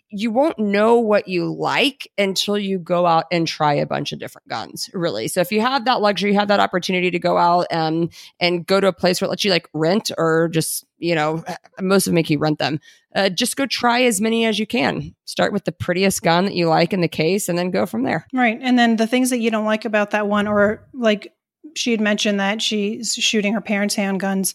[0.10, 4.20] you won't know what you like until you go out and try a bunch of
[4.20, 5.28] different guns, really.
[5.28, 8.66] So if you have that luxury, you have that opportunity to go out and and
[8.66, 11.44] go to a place where it lets you like rent or just you know,
[11.82, 12.80] most of them make you rent them.
[13.16, 15.16] Uh, just go try as many as you can.
[15.26, 18.04] Start with the prettiest gun that you like in the case and then go from
[18.04, 18.28] there.
[18.32, 18.60] Right.
[18.62, 21.34] And then the things that you don't like about that one, or like
[21.76, 24.54] she had mentioned that she's shooting her parents' handguns.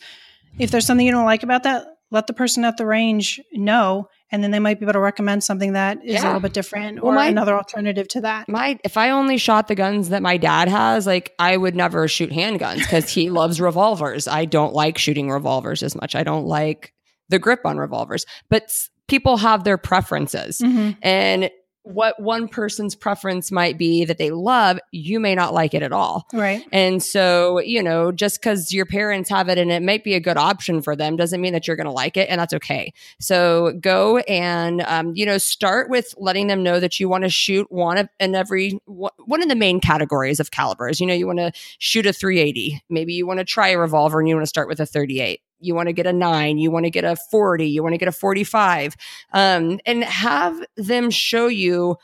[0.59, 4.09] If there's something you don't like about that, let the person at the range know
[4.33, 6.25] and then they might be able to recommend something that is yeah.
[6.25, 8.49] a little bit different or well, my, another alternative to that.
[8.49, 12.09] My if I only shot the guns that my dad has, like I would never
[12.09, 14.27] shoot handguns because he loves revolvers.
[14.27, 16.15] I don't like shooting revolvers as much.
[16.15, 16.93] I don't like
[17.29, 18.73] the grip on revolvers, but
[19.09, 20.59] people have their preferences.
[20.59, 20.91] Mm-hmm.
[21.03, 21.51] And
[21.87, 25.93] what one person's preference might be that they love, you may not like it at
[25.93, 26.27] all.
[26.33, 26.65] Right.
[26.73, 30.21] And so, you know, just because your parents have it and it might be a
[30.21, 32.29] good option for them doesn't mean that you're going to like it.
[32.29, 32.93] And that's okay.
[33.21, 37.31] So go and, um, you know, start with letting them know that you want to
[37.31, 41.01] shoot one of in every one of the main categories of calibers.
[41.01, 42.83] You know, you want to shoot a 380.
[42.91, 45.41] Maybe you want to try a revolver and you want to start with a 38
[45.59, 47.99] you want to get a nine, you want to get a 40, you want to
[47.99, 48.97] get a 45,
[49.33, 51.97] um, and have them show you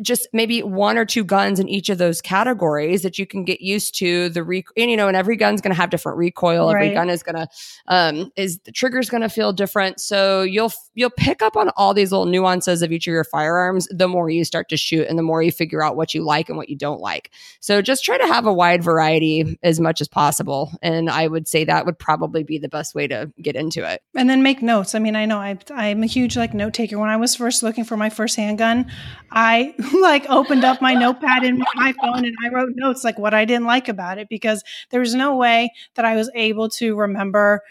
[0.00, 3.60] just maybe one or two guns in each of those categories that you can get
[3.60, 6.72] used to the re and you know and every gun's going to have different recoil.
[6.72, 6.84] Right.
[6.84, 7.48] every gun is going to
[7.88, 10.00] um is the trigger's going to feel different.
[10.00, 13.88] So you'll you'll pick up on all these little nuances of each of your firearms
[13.90, 16.48] the more you start to shoot and the more you figure out what you like
[16.48, 17.30] and what you don't like.
[17.60, 21.48] So just try to have a wide variety as much as possible and i would
[21.48, 24.02] say that would probably be the best way to get into it.
[24.14, 24.94] And then make notes.
[24.94, 26.98] I mean i know i i'm a huge like note taker.
[26.98, 28.90] When i was first looking for my first handgun
[29.30, 33.18] i I like opened up my notepad in my phone and I wrote notes like
[33.18, 36.68] what I didn't like about it because there was no way that I was able
[36.70, 37.62] to remember,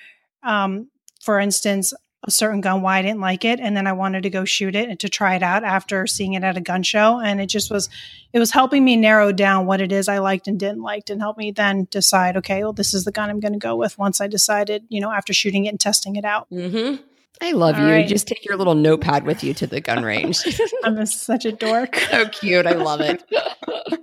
[0.43, 0.89] um,
[1.21, 1.93] for instance,
[2.27, 4.75] a certain gun why I didn't like it, and then I wanted to go shoot
[4.75, 7.47] it and to try it out after seeing it at a gun show, and it
[7.47, 7.87] just was
[8.33, 11.21] it was helping me narrow down what it is I liked and didn't like, and
[11.21, 13.97] help me then decide, okay, well, this is the gun I'm going to go with
[13.97, 16.49] once I decided, you know, after shooting it and testing it out.
[16.49, 17.03] Mm-hmm.
[17.41, 17.91] I love All you.
[17.91, 18.07] Right.
[18.07, 20.39] Just take your little notepad with you to the gun range.
[20.83, 21.95] I'm a, such a dork.
[22.11, 22.65] so cute.
[22.65, 23.23] I love it.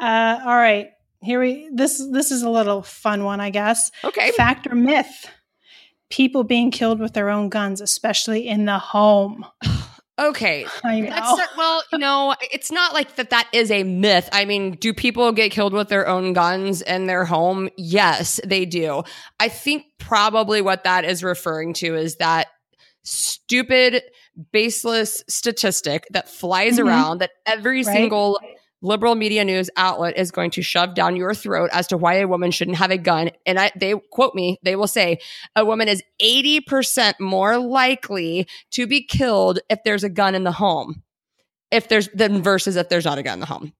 [0.00, 0.88] Uh, all right.
[1.22, 3.90] Here we this this is a little fun one, I guess.
[4.02, 4.32] Okay.
[4.32, 5.30] Fact or myth?
[6.10, 9.46] People being killed with their own guns, especially in the home.
[10.18, 10.66] Okay.
[10.84, 11.38] I know.
[11.56, 14.28] well, you know, it's not like that that is a myth.
[14.32, 17.68] I mean, do people get killed with their own guns in their home?
[17.76, 19.02] Yes, they do.
[19.40, 22.46] I think probably what that is referring to is that
[23.02, 24.02] stupid
[24.52, 26.88] baseless statistic that flies mm-hmm.
[26.88, 27.94] around that every right.
[27.94, 28.38] single
[28.84, 32.28] liberal media news outlet is going to shove down your throat as to why a
[32.28, 33.30] woman shouldn't have a gun.
[33.46, 35.18] And I, they quote me, they will say
[35.56, 40.52] a woman is 80% more likely to be killed if there's a gun in the
[40.52, 41.02] home.
[41.70, 43.72] If there's than versus if there's not a gun in the home.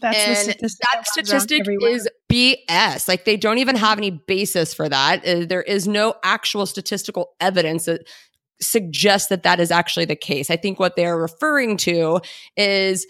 [0.00, 3.08] That's and statistic that statistic is BS.
[3.08, 5.26] Like they don't even have any basis for that.
[5.26, 8.08] Uh, there is no actual statistical evidence that
[8.58, 10.48] suggests that that is actually the case.
[10.48, 12.20] I think what they're referring to
[12.56, 13.06] is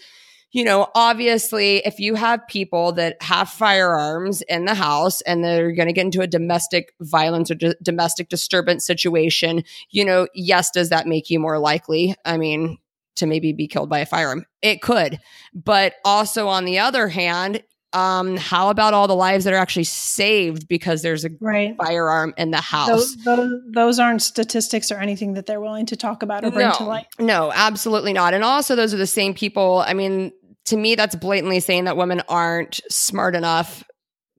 [0.53, 5.71] you know, obviously, if you have people that have firearms in the house and they're
[5.71, 10.69] going to get into a domestic violence or d- domestic disturbance situation, you know, yes,
[10.69, 12.15] does that make you more likely?
[12.23, 12.77] I mean,
[13.15, 14.45] to maybe be killed by a firearm?
[14.61, 15.19] It could.
[15.55, 17.63] But also, on the other hand,
[17.93, 21.75] um, how about all the lives that are actually saved because there's a right.
[21.77, 22.89] firearm in the house?
[22.89, 26.67] Those, those, those, aren't statistics or anything that they're willing to talk about or bring
[26.67, 27.05] no, to light.
[27.19, 28.33] No, absolutely not.
[28.33, 29.83] And also, those are the same people.
[29.85, 30.31] I mean,
[30.65, 33.83] to me, that's blatantly saying that women aren't smart enough,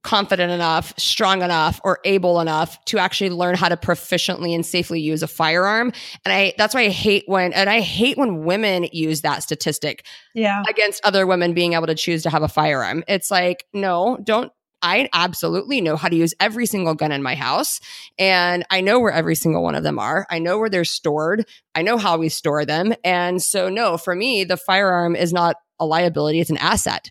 [0.03, 5.01] confident enough, strong enough, or able enough to actually learn how to proficiently and safely
[5.01, 5.93] use a firearm.
[6.25, 10.07] And I that's why I hate when and I hate when women use that statistic
[10.35, 10.63] yeah.
[10.69, 13.03] against other women being able to choose to have a firearm.
[13.09, 14.53] It's like, no, don't
[14.85, 17.81] I absolutely know how to use every single gun in my house.
[18.19, 20.27] And I know where every single one of them are.
[20.29, 21.49] I know where they're stored.
[21.75, 22.93] I know how we store them.
[23.03, 27.11] And so, no, for me, the firearm is not a liability, it's an asset.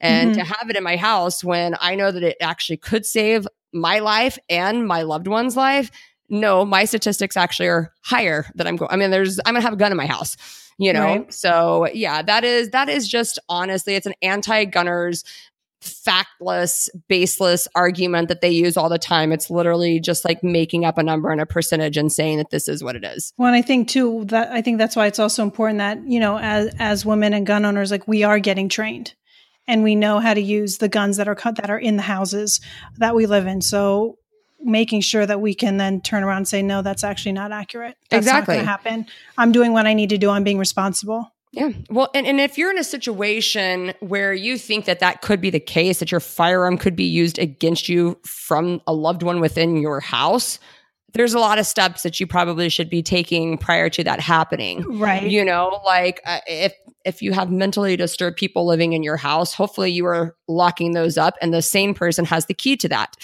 [0.00, 0.38] And mm-hmm.
[0.38, 4.00] to have it in my house when I know that it actually could save my
[4.00, 5.90] life and my loved one's life,
[6.28, 8.90] no, my statistics actually are higher than I'm going.
[8.90, 10.36] I mean, there's, I'm gonna have a gun in my house,
[10.78, 11.04] you know?
[11.04, 11.32] Right.
[11.32, 15.24] So yeah, that is, that is just honestly, it's an anti gunners
[15.84, 19.32] factless, baseless argument that they use all the time.
[19.32, 22.68] It's literally just like making up a number and a percentage and saying that this
[22.68, 23.32] is what it is.
[23.36, 26.20] Well, and I think too that I think that's why it's also important that, you
[26.20, 29.14] know, as as women and gun owners, like we are getting trained
[29.66, 32.02] and we know how to use the guns that are cut that are in the
[32.02, 32.60] houses
[32.98, 33.60] that we live in.
[33.60, 34.18] So
[34.60, 37.96] making sure that we can then turn around and say, no, that's actually not accurate.
[38.10, 38.54] That's exactly.
[38.54, 39.06] not going to happen.
[39.36, 40.30] I'm doing what I need to do.
[40.30, 41.30] I'm being responsible.
[41.54, 41.70] Yeah.
[41.88, 45.50] Well, and, and if you're in a situation where you think that that could be
[45.50, 49.76] the case, that your firearm could be used against you from a loved one within
[49.76, 50.58] your house,
[51.12, 54.82] there's a lot of steps that you probably should be taking prior to that happening.
[54.98, 55.30] Right.
[55.30, 56.74] You know, like uh, if
[57.04, 61.16] if you have mentally disturbed people living in your house, hopefully you are locking those
[61.16, 63.16] up and the sane person has the key to that.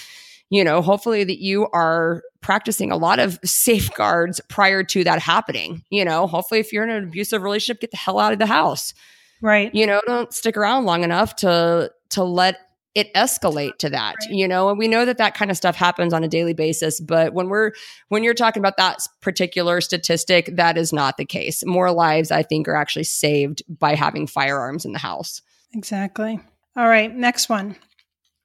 [0.51, 5.83] You know, hopefully that you are practicing a lot of safeguards prior to that happening.
[5.89, 8.45] You know, hopefully if you're in an abusive relationship, get the hell out of the
[8.45, 8.93] house.
[9.41, 9.73] Right.
[9.73, 12.59] You know, don't stick around long enough to to let
[12.93, 14.31] it escalate to that right.
[14.31, 16.99] you know and we know that that kind of stuff happens on a daily basis
[16.99, 17.71] but when we're
[18.09, 22.43] when you're talking about that particular statistic that is not the case more lives i
[22.43, 25.41] think are actually saved by having firearms in the house
[25.73, 26.39] exactly
[26.75, 27.75] all right next one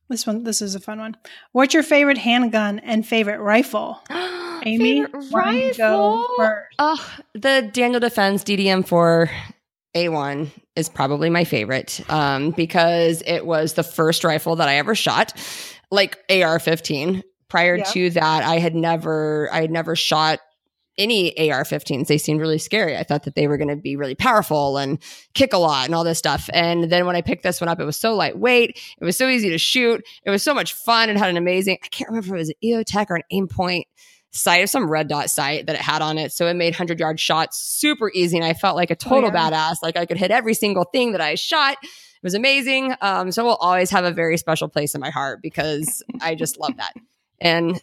[0.09, 1.17] this one this is a fun one.
[1.53, 4.01] What's your favorite handgun and favorite rifle?
[4.65, 6.27] Amy favorite rifle?
[6.79, 9.31] oh the daniel defense ddm4
[9.97, 14.95] a1 is probably my favorite um, because it was the first rifle that I ever
[14.95, 15.33] shot,
[15.91, 17.23] like AR 15.
[17.49, 20.41] Prior to that, I had never, I had never shot
[20.99, 22.07] any AR 15s.
[22.07, 22.97] They seemed really scary.
[22.97, 24.99] I thought that they were going to be really powerful and
[25.35, 26.49] kick a lot and all this stuff.
[26.53, 28.81] And then when I picked this one up, it was so lightweight.
[29.01, 30.03] It was so easy to shoot.
[30.25, 32.49] It was so much fun and had an amazing, I can't remember if it was
[32.49, 33.85] an EOTech or an Aimpoint
[34.33, 36.33] sight of some red dot sight that it had on it.
[36.33, 38.37] So it made 100 yard shots super easy.
[38.37, 39.51] And I felt like a oh, total oh, yeah.
[39.51, 39.77] badass.
[39.83, 41.79] Like I could hit every single thing that I shot.
[41.83, 42.95] It was amazing.
[43.01, 46.35] Um, so it will always have a very special place in my heart because I
[46.35, 46.93] just love that.
[47.41, 47.81] And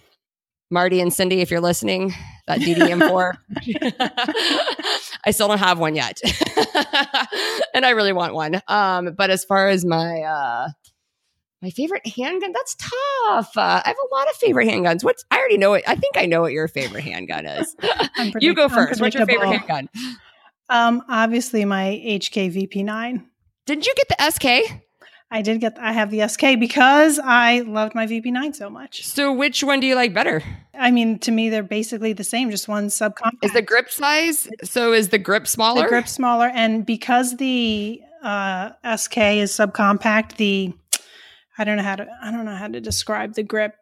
[0.73, 2.13] Marty and Cindy, if you're listening,
[2.47, 3.37] that DDM4,
[5.25, 6.19] I still don't have one yet.
[7.75, 8.59] and I really want one.
[8.67, 10.69] Um, but as far as my, uh,
[11.61, 12.51] my favorite handgun?
[12.53, 13.55] That's tough.
[13.55, 15.03] Uh, I have a lot of favorite handguns.
[15.03, 15.83] What's I already know it.
[15.87, 17.75] I think I know what your favorite handgun is.
[18.39, 18.99] you go first.
[18.99, 19.89] What's your favorite handgun?
[20.69, 23.23] Um, obviously my HK VP9.
[23.67, 24.81] Didn't you get the SK?
[25.33, 25.79] I did get.
[25.79, 29.03] I have the SK because I loved my VP9 so much.
[29.03, 30.43] So, which one do you like better?
[30.75, 32.51] I mean, to me, they're basically the same.
[32.51, 33.43] Just one subcompact.
[33.43, 34.47] Is the grip size?
[34.63, 35.81] So, is the grip smaller?
[35.81, 40.71] The grip smaller, and because the uh, SK is subcompact, the
[41.57, 43.75] I don't know how to I don't know how to describe the grip.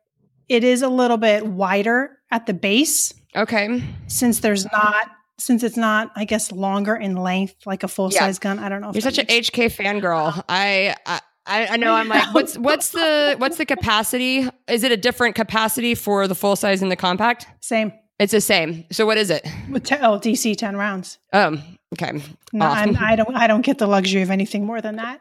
[0.47, 3.13] It is a little bit wider at the base.
[3.35, 3.83] Okay.
[4.07, 8.37] Since there's not since it's not, I guess, longer in length like a full size
[8.37, 8.55] yeah.
[8.55, 8.59] gun.
[8.59, 8.91] I don't know.
[8.93, 10.43] You're such an HK fangirl.
[10.47, 14.47] I, I I, know I'm like, what's what's the what's the capacity?
[14.67, 17.47] Is it a different capacity for the full size and the compact?
[17.61, 17.91] Same.
[18.19, 18.85] It's the same.
[18.91, 19.47] So what is it?
[19.69, 21.17] With te- oh, DC ten rounds.
[21.33, 21.63] Um.
[21.93, 22.21] Okay.
[22.53, 23.35] No, I'm, I don't.
[23.35, 25.19] I don't get the luxury of anything more than that.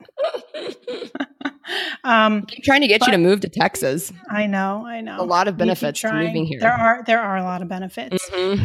[2.05, 4.13] um, keep trying to get you to move to Texas.
[4.29, 4.85] I know.
[4.87, 5.21] I know.
[5.21, 6.61] A lot of benefits moving here.
[6.61, 8.29] There are there are a lot of benefits.
[8.31, 8.65] Mm-hmm.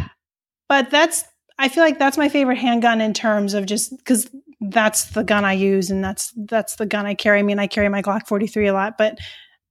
[0.68, 1.24] But that's.
[1.58, 4.30] I feel like that's my favorite handgun in terms of just because
[4.70, 7.40] that's the gun I use and that's that's the gun I carry.
[7.40, 9.18] I mean, I carry my Glock 43 a lot, but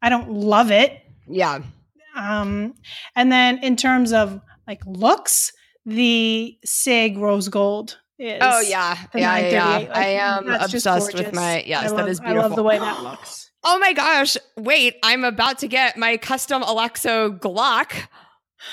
[0.02, 1.00] I don't love it.
[1.28, 1.60] Yeah.
[2.16, 2.74] Um,
[3.16, 5.52] and then in terms of like looks,
[5.86, 8.38] the Sig Rose Gold is.
[8.40, 9.68] Oh yeah, yeah, yeah.
[9.68, 11.90] Like, I am obsessed with my yes.
[11.90, 12.40] Love, that is beautiful.
[12.40, 13.42] I love the way that looks.
[13.66, 14.36] Oh my gosh!
[14.58, 17.94] Wait, I'm about to get my custom Alexo Glock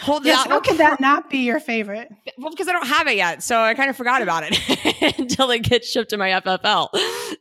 [0.01, 2.11] Hold yes, how could that not be your favorite?
[2.37, 5.51] Well, because I don't have it yet, so I kind of forgot about it until
[5.51, 6.89] it gets shipped to my FFL.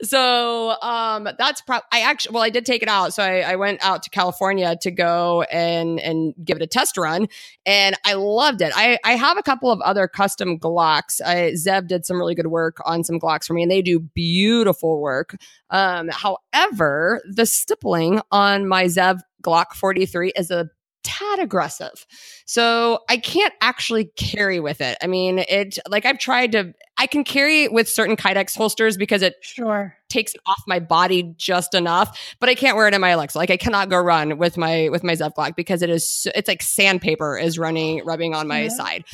[0.03, 3.57] So um, that's probably I actually well I did take it out, so I, I,
[3.57, 7.29] went out to California to go and and give it a test run,
[7.65, 8.73] and I loved it.
[8.75, 11.21] I I have a couple of other custom Glocks.
[11.25, 14.01] I, Zev did some really good work on some Glocks for me, and they do
[14.01, 15.37] beautiful work.
[15.71, 20.69] Um, however, the stippling on my Zev Glock 43 is a
[21.03, 22.07] tad aggressive.
[22.47, 24.99] So I can't actually carry with it.
[25.03, 28.97] I mean, it like I've tried to I can carry it with certain Kydex holsters
[28.97, 32.95] because it sure takes it off my body just enough, but I can't wear it
[32.95, 33.37] in my Alexo.
[33.37, 36.49] Like I cannot go run with my with my Zev Glock because it is it's
[36.49, 38.69] like sandpaper is running rubbing on my yeah.
[38.69, 39.05] side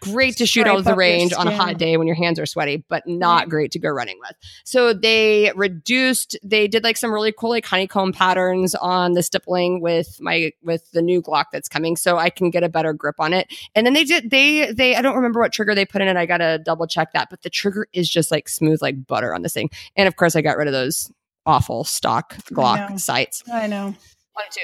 [0.00, 2.46] great to shoot out of the range on a hot day when your hands are
[2.46, 4.36] sweaty, but not great to go running with.
[4.64, 9.80] So they reduced, they did like some really cool like honeycomb patterns on the stippling
[9.80, 13.16] with my with the new Glock that's coming, so I can get a better grip
[13.18, 13.52] on it.
[13.74, 16.16] And then they did they they I don't remember what trigger they put in it.
[16.16, 19.42] I gotta double check that, but the trigger is just like smooth like butter on
[19.42, 19.70] this thing.
[19.96, 21.10] And of course, I got rid of those
[21.46, 23.42] awful stock Glock I sights.
[23.52, 23.94] I know.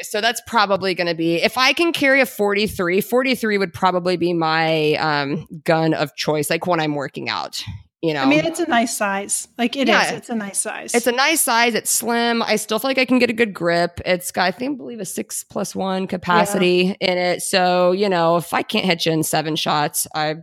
[0.02, 4.16] So that's probably going to be if I can carry a 43, 43 would probably
[4.16, 7.62] be my um, gun of choice, like when I'm working out.
[8.02, 9.48] You know, I mean, it's a nice size.
[9.58, 10.12] Like it yeah, is.
[10.12, 10.94] It's a nice size.
[10.94, 11.74] It's a nice size.
[11.74, 12.42] It's slim.
[12.42, 14.00] I still feel like I can get a good grip.
[14.04, 17.10] It's got, I think, believe a six plus one capacity yeah.
[17.12, 17.42] in it.
[17.42, 20.36] So you know, if I can't hit you in seven shots, I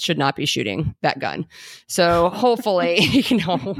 [0.00, 1.46] should not be shooting that gun.
[1.86, 3.76] So hopefully, you know,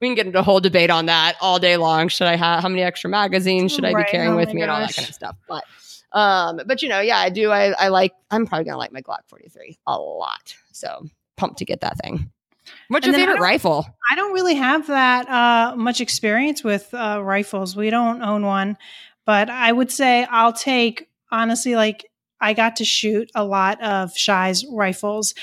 [0.00, 2.08] we can get into a whole debate on that all day long.
[2.08, 4.06] Should I have how many extra magazines should I right.
[4.06, 4.62] be carrying oh with me gosh.
[4.62, 5.36] and all that kind of stuff?
[5.48, 5.64] But
[6.12, 7.50] Um, but you know, yeah, I do.
[7.50, 8.12] I, I like.
[8.30, 10.54] I'm probably gonna like my Glock 43 a lot.
[10.72, 11.06] So
[11.36, 12.30] pumped to get that thing.
[12.88, 13.86] What's And your then I favorite rifle?
[14.10, 17.76] I don't really have that uh, much experience with uh, rifles.
[17.76, 18.76] We don't own one,
[19.24, 22.08] but I would say I'll take honestly like
[22.40, 25.34] I got to shoot a lot of Shy's rifles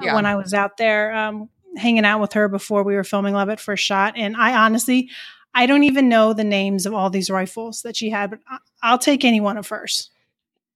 [0.00, 0.14] uh, Yeah.
[0.14, 3.48] when I was out there um, hanging out with her before we were filming Love
[3.50, 5.10] at First Shot, and I honestly
[5.52, 8.58] I don't even know the names of all these rifles that she had, but I-
[8.82, 10.08] I'll take any one of hers.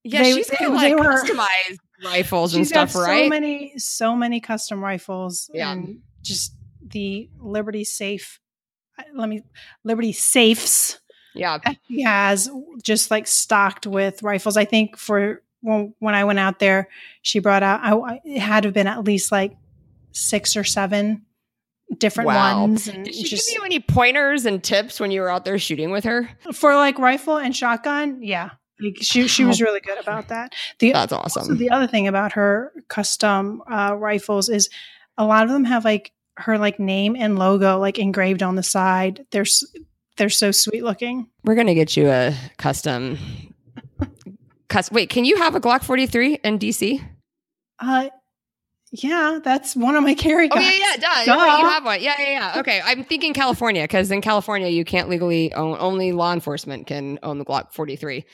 [0.03, 3.25] Yeah, They- she's they- got they like were- customized rifles and stuff, right?
[3.25, 5.72] so many so many custom rifles Yeah.
[5.72, 6.55] and just
[6.87, 8.41] the Liberty Safe.
[9.14, 9.43] Let me
[9.85, 11.01] Liberty Safes
[11.35, 11.59] yeah.
[11.89, 12.49] she has
[12.83, 14.57] just like stocked with rifles.
[14.57, 16.89] I think for when, when I went out there,
[17.23, 19.57] she brought out, I, I- it had to have been at least like
[20.12, 21.25] six or seven
[21.99, 22.61] different Wow.
[22.62, 22.87] ones.
[22.89, 25.59] And Did she just give you any pointers and tips when you were out there
[25.59, 26.29] shooting with her?
[26.53, 28.23] for like rifle and shotgun.
[28.23, 28.51] Yeah.
[28.81, 30.53] Like she, she was really good about that.
[30.81, 31.57] The, That's also, awesome.
[31.59, 34.69] the other thing about her custom uh, rifles is
[35.17, 38.62] a lot of them have like her like name and logo like engraved on the
[38.65, 39.27] side.
[39.31, 39.45] They're,
[40.17, 41.29] they're so sweet looking.
[41.45, 43.17] We're gonna get you a custom.
[44.91, 47.07] Wait, can you have a Glock 43 in DC?
[47.79, 48.09] Uh,
[48.93, 51.25] yeah, that's one of my carry Oh yeah, yeah, duh.
[51.25, 51.59] Duh.
[51.59, 52.01] You have one.
[52.01, 52.61] Yeah, yeah, yeah.
[52.61, 55.77] Okay, I'm thinking California because in California you can't legally own.
[55.81, 58.25] Only law enforcement can own the Glock 43.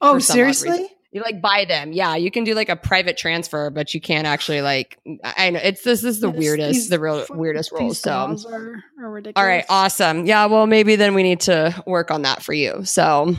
[0.00, 0.88] Oh, for some odd seriously?
[1.12, 1.92] You like buy them.
[1.92, 4.98] Yeah, you can do like a private transfer, but you can't actually like.
[5.22, 8.00] I know it's this is the Yes, weirdest, these the real weirdest rules.
[8.00, 8.36] So.
[8.48, 9.22] are, are.
[9.36, 10.26] All right, awesome.
[10.26, 12.84] Yeah, well, maybe then we need to work on that for you.
[12.84, 13.34] So,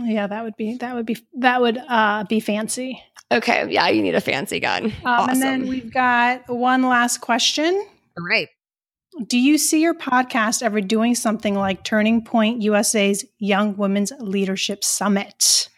[0.00, 3.02] Yeah, that would be that would be that would uh, be fancy.
[3.30, 4.86] okay, yeah, you need a fancy gun.
[4.86, 5.30] Um, awesome.
[5.30, 7.74] And then we've got one last question.
[7.74, 8.48] All right.
[9.26, 14.82] Do you see your podcast ever doing something like Turning Point USA's Young Women's Leadership
[14.82, 15.68] Summit?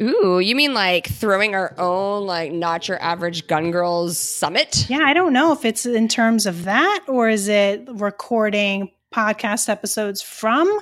[0.00, 4.86] Ooh, you mean like throwing our own like not your average gun girls summit?
[4.88, 9.68] Yeah, I don't know if it's in terms of that or is it recording podcast
[9.68, 10.80] episodes from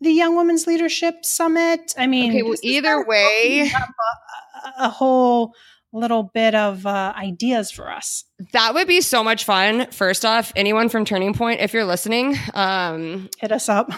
[0.00, 1.94] the Young Women's Leadership Summit?
[1.98, 5.54] I mean, Okay, well, either way- a, a whole
[5.92, 8.24] little bit of uh, ideas for us.
[8.52, 9.86] That would be so much fun.
[9.92, 13.90] First off, anyone from Turning Point, if you're listening, um, Hit us up.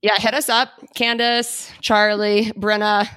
[0.00, 0.68] yeah, hit us up.
[0.94, 3.08] Candace, Charlie, Brenna,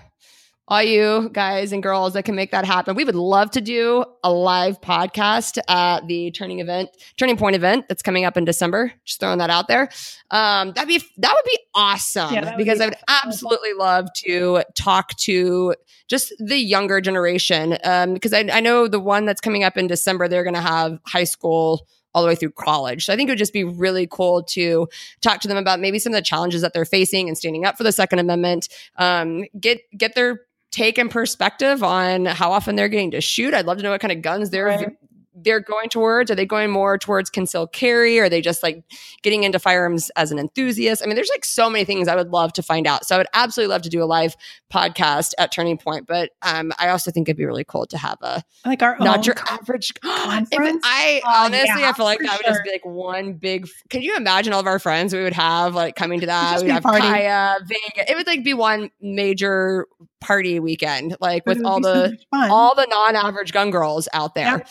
[0.68, 2.95] all you guys and girls that can make that happen.
[2.95, 7.86] We would love to do a live podcast at the Turning event, Turning Point event
[7.89, 8.93] that's coming up in December.
[9.03, 9.89] Just throwing that out there.
[10.32, 13.30] Um, that'd be that would be awesome Yeah, would because be I would awesome.
[13.30, 15.76] absolutely love to talk to
[16.07, 17.78] just the younger generation.
[17.84, 20.61] Um, because I, I know the one that's coming up in December, they're going to
[20.61, 21.86] have high school
[22.16, 23.05] all the way through college.
[23.05, 24.88] So I think it would just be really cool to
[25.22, 27.76] talk to them about maybe some of the challenges that they're facing and standing up
[27.76, 28.70] for the Second Amendment.
[28.97, 30.41] Um, get get their
[30.74, 33.54] take and perspective on how often they're getting to shoot.
[33.54, 34.98] I'd love to know what kind of guns they're Right.
[35.36, 36.30] They're going towards.
[36.32, 38.20] Are they going more towards concealed carry?
[38.20, 38.84] Are they just like
[39.22, 41.02] getting into firearms as an enthusiast?
[41.02, 43.06] I mean, there's like so many things I would love to find out.
[43.06, 44.36] So I would absolutely love to do a live
[44.72, 46.08] podcast at Turning Point.
[46.08, 49.26] But um, I also think it'd be really cool to have a Like our not
[49.26, 49.94] your average.
[50.02, 50.82] Conference?
[50.84, 52.54] I Oh, honestly, yeah, I feel like that would sure.
[52.54, 53.68] just be like one big.
[53.90, 56.62] Could you imagine all of our friends we would have like coming to that?
[56.62, 57.02] We'd have party.
[57.02, 58.12] Kaya, Vega.
[58.12, 59.88] It would like be one major
[60.22, 64.58] party weekend, like with all be so the all the non-average gun girls out there.
[64.58, 64.70] Yep.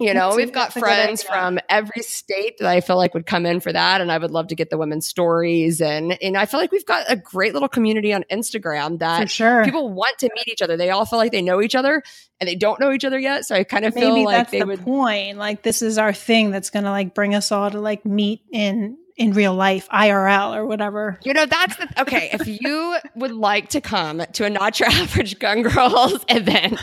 [0.00, 3.14] You know, we've got that's a good friends from every state that I feel like
[3.14, 5.80] would come in for that, and I would love to get the women's stories.
[5.80, 9.64] And and I feel like we've got a great little community on Instagram that sure.
[9.64, 10.76] people want to meet each other.
[10.76, 12.02] They all feel like they know each other,
[12.40, 13.44] and they don't know each other yet.
[13.44, 14.80] So I kind of feel Maybe like that's they the would.
[14.80, 15.38] point.
[15.38, 18.96] Like this is our thing that's gonna like bring us all to like meet in
[19.20, 21.20] in real life, IRL or whatever.
[21.22, 22.30] You know, that's the okay.
[22.32, 26.80] If you would like to come to a Not Your Average Gun Girls event,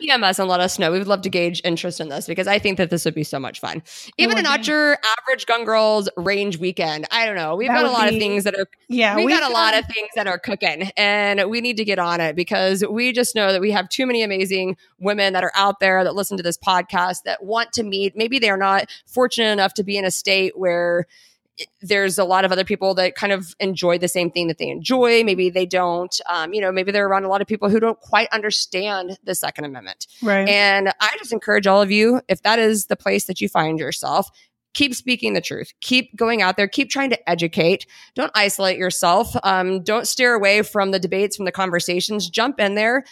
[0.00, 0.90] DM us and let us know.
[0.90, 3.24] We would love to gauge interest in this because I think that this would be
[3.24, 3.82] so much fun.
[4.18, 4.66] Even a would Not.
[4.66, 7.06] Your Average Gun Girls range weekend.
[7.10, 7.56] I don't know.
[7.56, 9.52] We've That got a lot be- of things that are Yeah, we we've got a
[9.52, 13.12] lot of things that are cooking and we need to get on it because we
[13.12, 16.36] just know that we have too many amazing women that are out there that listen
[16.36, 20.04] to this podcast that want to meet maybe they're not fortunate enough to be in
[20.04, 21.06] a state where
[21.82, 24.68] there's a lot of other people that kind of enjoy the same thing that they
[24.68, 27.80] enjoy maybe they don't um, you know maybe they're around a lot of people who
[27.80, 30.48] don't quite understand the second amendment right.
[30.48, 33.78] and I just encourage all of you, if that is the place that you find
[33.78, 34.30] yourself,
[34.74, 35.72] keep speaking the truth.
[35.80, 36.68] Keep going out there.
[36.68, 37.86] Keep trying to educate.
[38.14, 39.34] Don't isolate yourself.
[39.42, 42.28] Um, don't steer away from the debates, from the conversations.
[42.28, 43.04] Jump in there.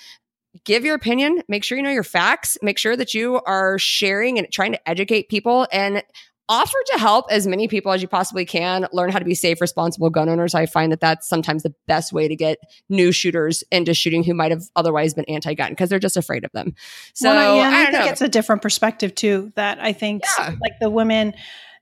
[0.65, 1.43] Give your opinion.
[1.49, 2.59] Make sure you know your facts.
[2.63, 5.67] Make sure that you are sharing and trying to educate people.
[5.73, 6.03] And
[6.49, 9.61] offer to help as many people as you possibly can learn how to be safe,
[9.61, 10.55] responsible gun owners.
[10.55, 14.35] I find that that's sometimes the best way to get new shooters into shooting who
[14.35, 16.75] might have otherwise been anti-gun because they're just afraid of them.
[17.15, 18.11] So well, yeah, I, I, think know.
[18.11, 19.53] it's a different perspective too.
[19.57, 20.55] That I think, Yeah.
[20.61, 21.35] like the women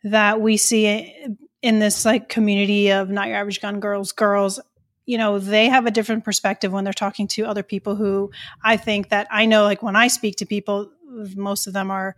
[0.04, 1.14] that we see
[1.62, 4.60] in this like community of not your average gun girls, girls.
[5.04, 8.32] You know, they have a different perspective when they're talking to other people who
[8.64, 10.90] I think that I know, like when I speak to people,
[11.36, 12.16] most of them are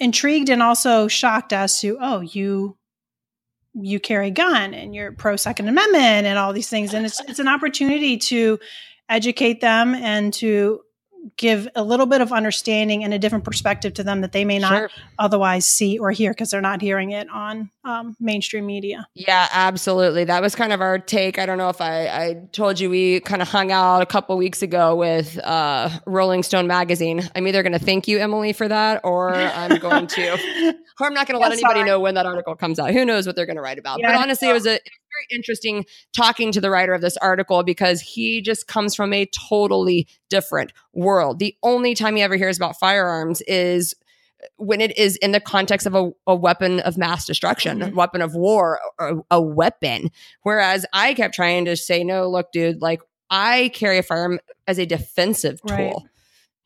[0.00, 2.76] intrigued and also shocked as to oh you
[3.74, 6.92] you carry a gun and you're pro second amendment and all these things.
[6.94, 8.58] And it's it's an opportunity to
[9.08, 10.80] educate them and to
[11.36, 14.58] give a little bit of understanding and a different perspective to them that they may
[14.58, 14.90] not Sure.
[15.18, 20.24] otherwise see or hear because they're not hearing it on um, mainstream media Yeah, absolutely.
[20.24, 21.38] That was kind of our take.
[21.38, 24.36] I don't know if I, I told you we kind of hung out a couple
[24.36, 27.28] weeks ago with uh, Rolling Stone magazine.
[27.34, 30.32] I'm either going to thank you, Emily, for that, or I'm going to,
[31.00, 32.92] or I'm not going to let anybody know when that article comes out.
[32.92, 34.00] Who knows what they're going to write about?
[34.00, 34.99] Yeah, but honestly, it was a it was very
[35.30, 40.06] interesting talking to the writer of this article because he just comes from a totally
[40.28, 41.38] different world.
[41.38, 43.94] The only time he ever hears about firearms is
[44.56, 47.94] when it is in the context of a, a weapon of mass destruction, a Mhm.
[47.94, 50.10] weapon of war, or a weapon.
[50.42, 54.78] Whereas I kept trying to say, no, look, dude, like I carry a firearm as
[54.78, 55.94] a defensive tool, Right.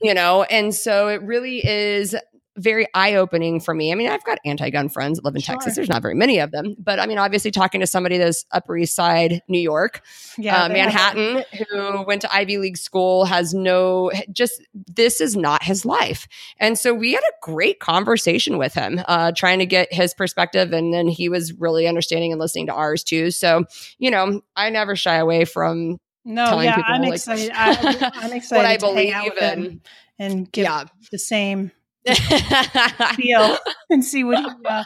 [0.00, 0.44] you know?
[0.44, 2.14] And so it really is
[2.56, 3.90] very eye opening for me.
[3.90, 5.54] I mean, I've got anti gun friends that live in Sure.
[5.54, 5.74] Texas.
[5.74, 8.76] There's not very many of them, but I mean, obviously, talking to somebody that's Upper
[8.76, 10.02] East Side, New York,
[10.38, 15.20] yeah uh, they have- Manhattan, who went to Ivy League school, has no, just this
[15.20, 16.28] is not his life.
[16.58, 20.72] And so we had a great conversation with him, uh, trying to get his perspective.
[20.72, 23.30] And then he was really understanding and listening to ours too.
[23.30, 23.64] So,
[23.98, 28.32] you know, I never shy away from no yeah people, i'm like, excited I, i'm
[28.32, 29.80] excited what I believe out with him and
[30.18, 30.84] and give yeah.
[31.10, 31.70] the same
[33.14, 33.56] feel
[33.88, 34.84] and see what he, uh,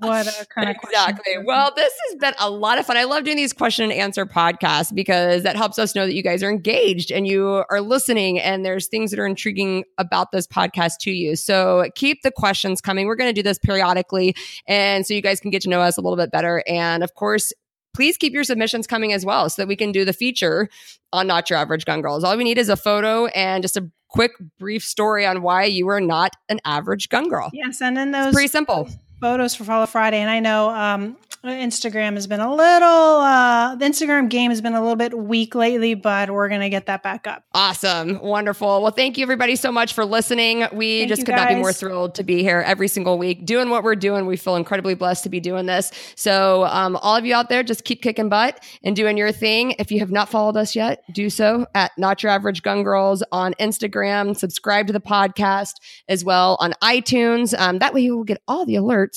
[0.00, 1.34] what uh, kind of exactly.
[1.44, 2.98] Well, this has been a lot of fun.
[2.98, 6.22] I love doing these question and answer podcasts because that helps us know that you
[6.22, 10.46] guys are engaged and you are listening and there's things that are intriguing about this
[10.46, 11.36] podcast to you.
[11.36, 13.06] So keep the questions coming.
[13.06, 15.96] We're going to do this periodically and so you guys can get to know us
[15.96, 17.52] a little bit better and of course
[17.96, 20.68] Please keep your submissions coming as well so that we can do the feature
[21.14, 22.24] on Not Your Average Gun Girls.
[22.24, 25.88] All we need is a photo and just a quick, brief story on why you
[25.88, 27.50] are not an average gun girl.
[27.52, 28.88] Yes, and in those Pretty simple.
[29.26, 32.88] Photos for Follow Friday, and I know um, Instagram has been a little.
[32.88, 36.86] Uh, the Instagram game has been a little bit weak lately, but we're gonna get
[36.86, 37.44] that back up.
[37.52, 38.20] Awesome.
[38.20, 38.82] Wonderful.
[38.82, 40.66] Well, thank you everybody so much for listening.
[40.72, 43.68] We Thank just could not be more thrilled to be here every single week doing
[43.68, 44.26] what we're doing.
[44.26, 45.90] We feel incredibly blessed to be doing this.
[46.14, 49.74] So, um, all of you out there, just keep kicking butt and doing your thing.
[49.80, 53.24] If you have not followed us yet, do so at Not Your Average Gun Girls
[53.32, 54.36] on Instagram.
[54.36, 55.74] Subscribe to the podcast
[56.08, 57.58] as well on iTunes.
[57.58, 59.15] Um, that way you will get all the alerts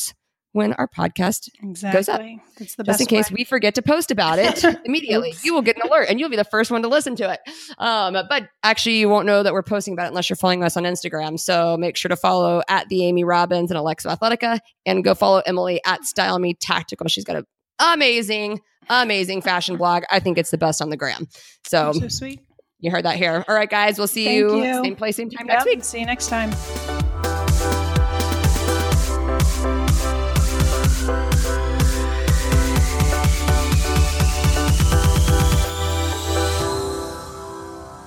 [0.51, 2.41] when our podcast Exactly.
[2.57, 3.35] It's the just best in case way.
[3.39, 5.33] we forget to post about it immediately.
[5.43, 7.39] You will get an alert and you'll be the first one to listen to it.
[7.77, 10.75] Um, but actually, you won't know that we're posting about it unless you're following us
[10.75, 11.39] on Instagram.
[11.39, 15.41] So make sure to follow at the Amy Robbins and Alexo Athletica and go follow
[15.45, 17.07] Emily at Style Me Tactical.
[17.07, 17.45] She's got an
[17.79, 20.03] amazing, amazing fashion blog.
[20.09, 21.27] I think it's the best on the gram.
[21.67, 22.41] So so sweet.
[22.79, 23.45] you heard that here.
[23.47, 24.83] All right, guys, we'll see you, you.
[24.83, 25.83] same place, same time Yep, next week.
[25.83, 26.98] See you next time.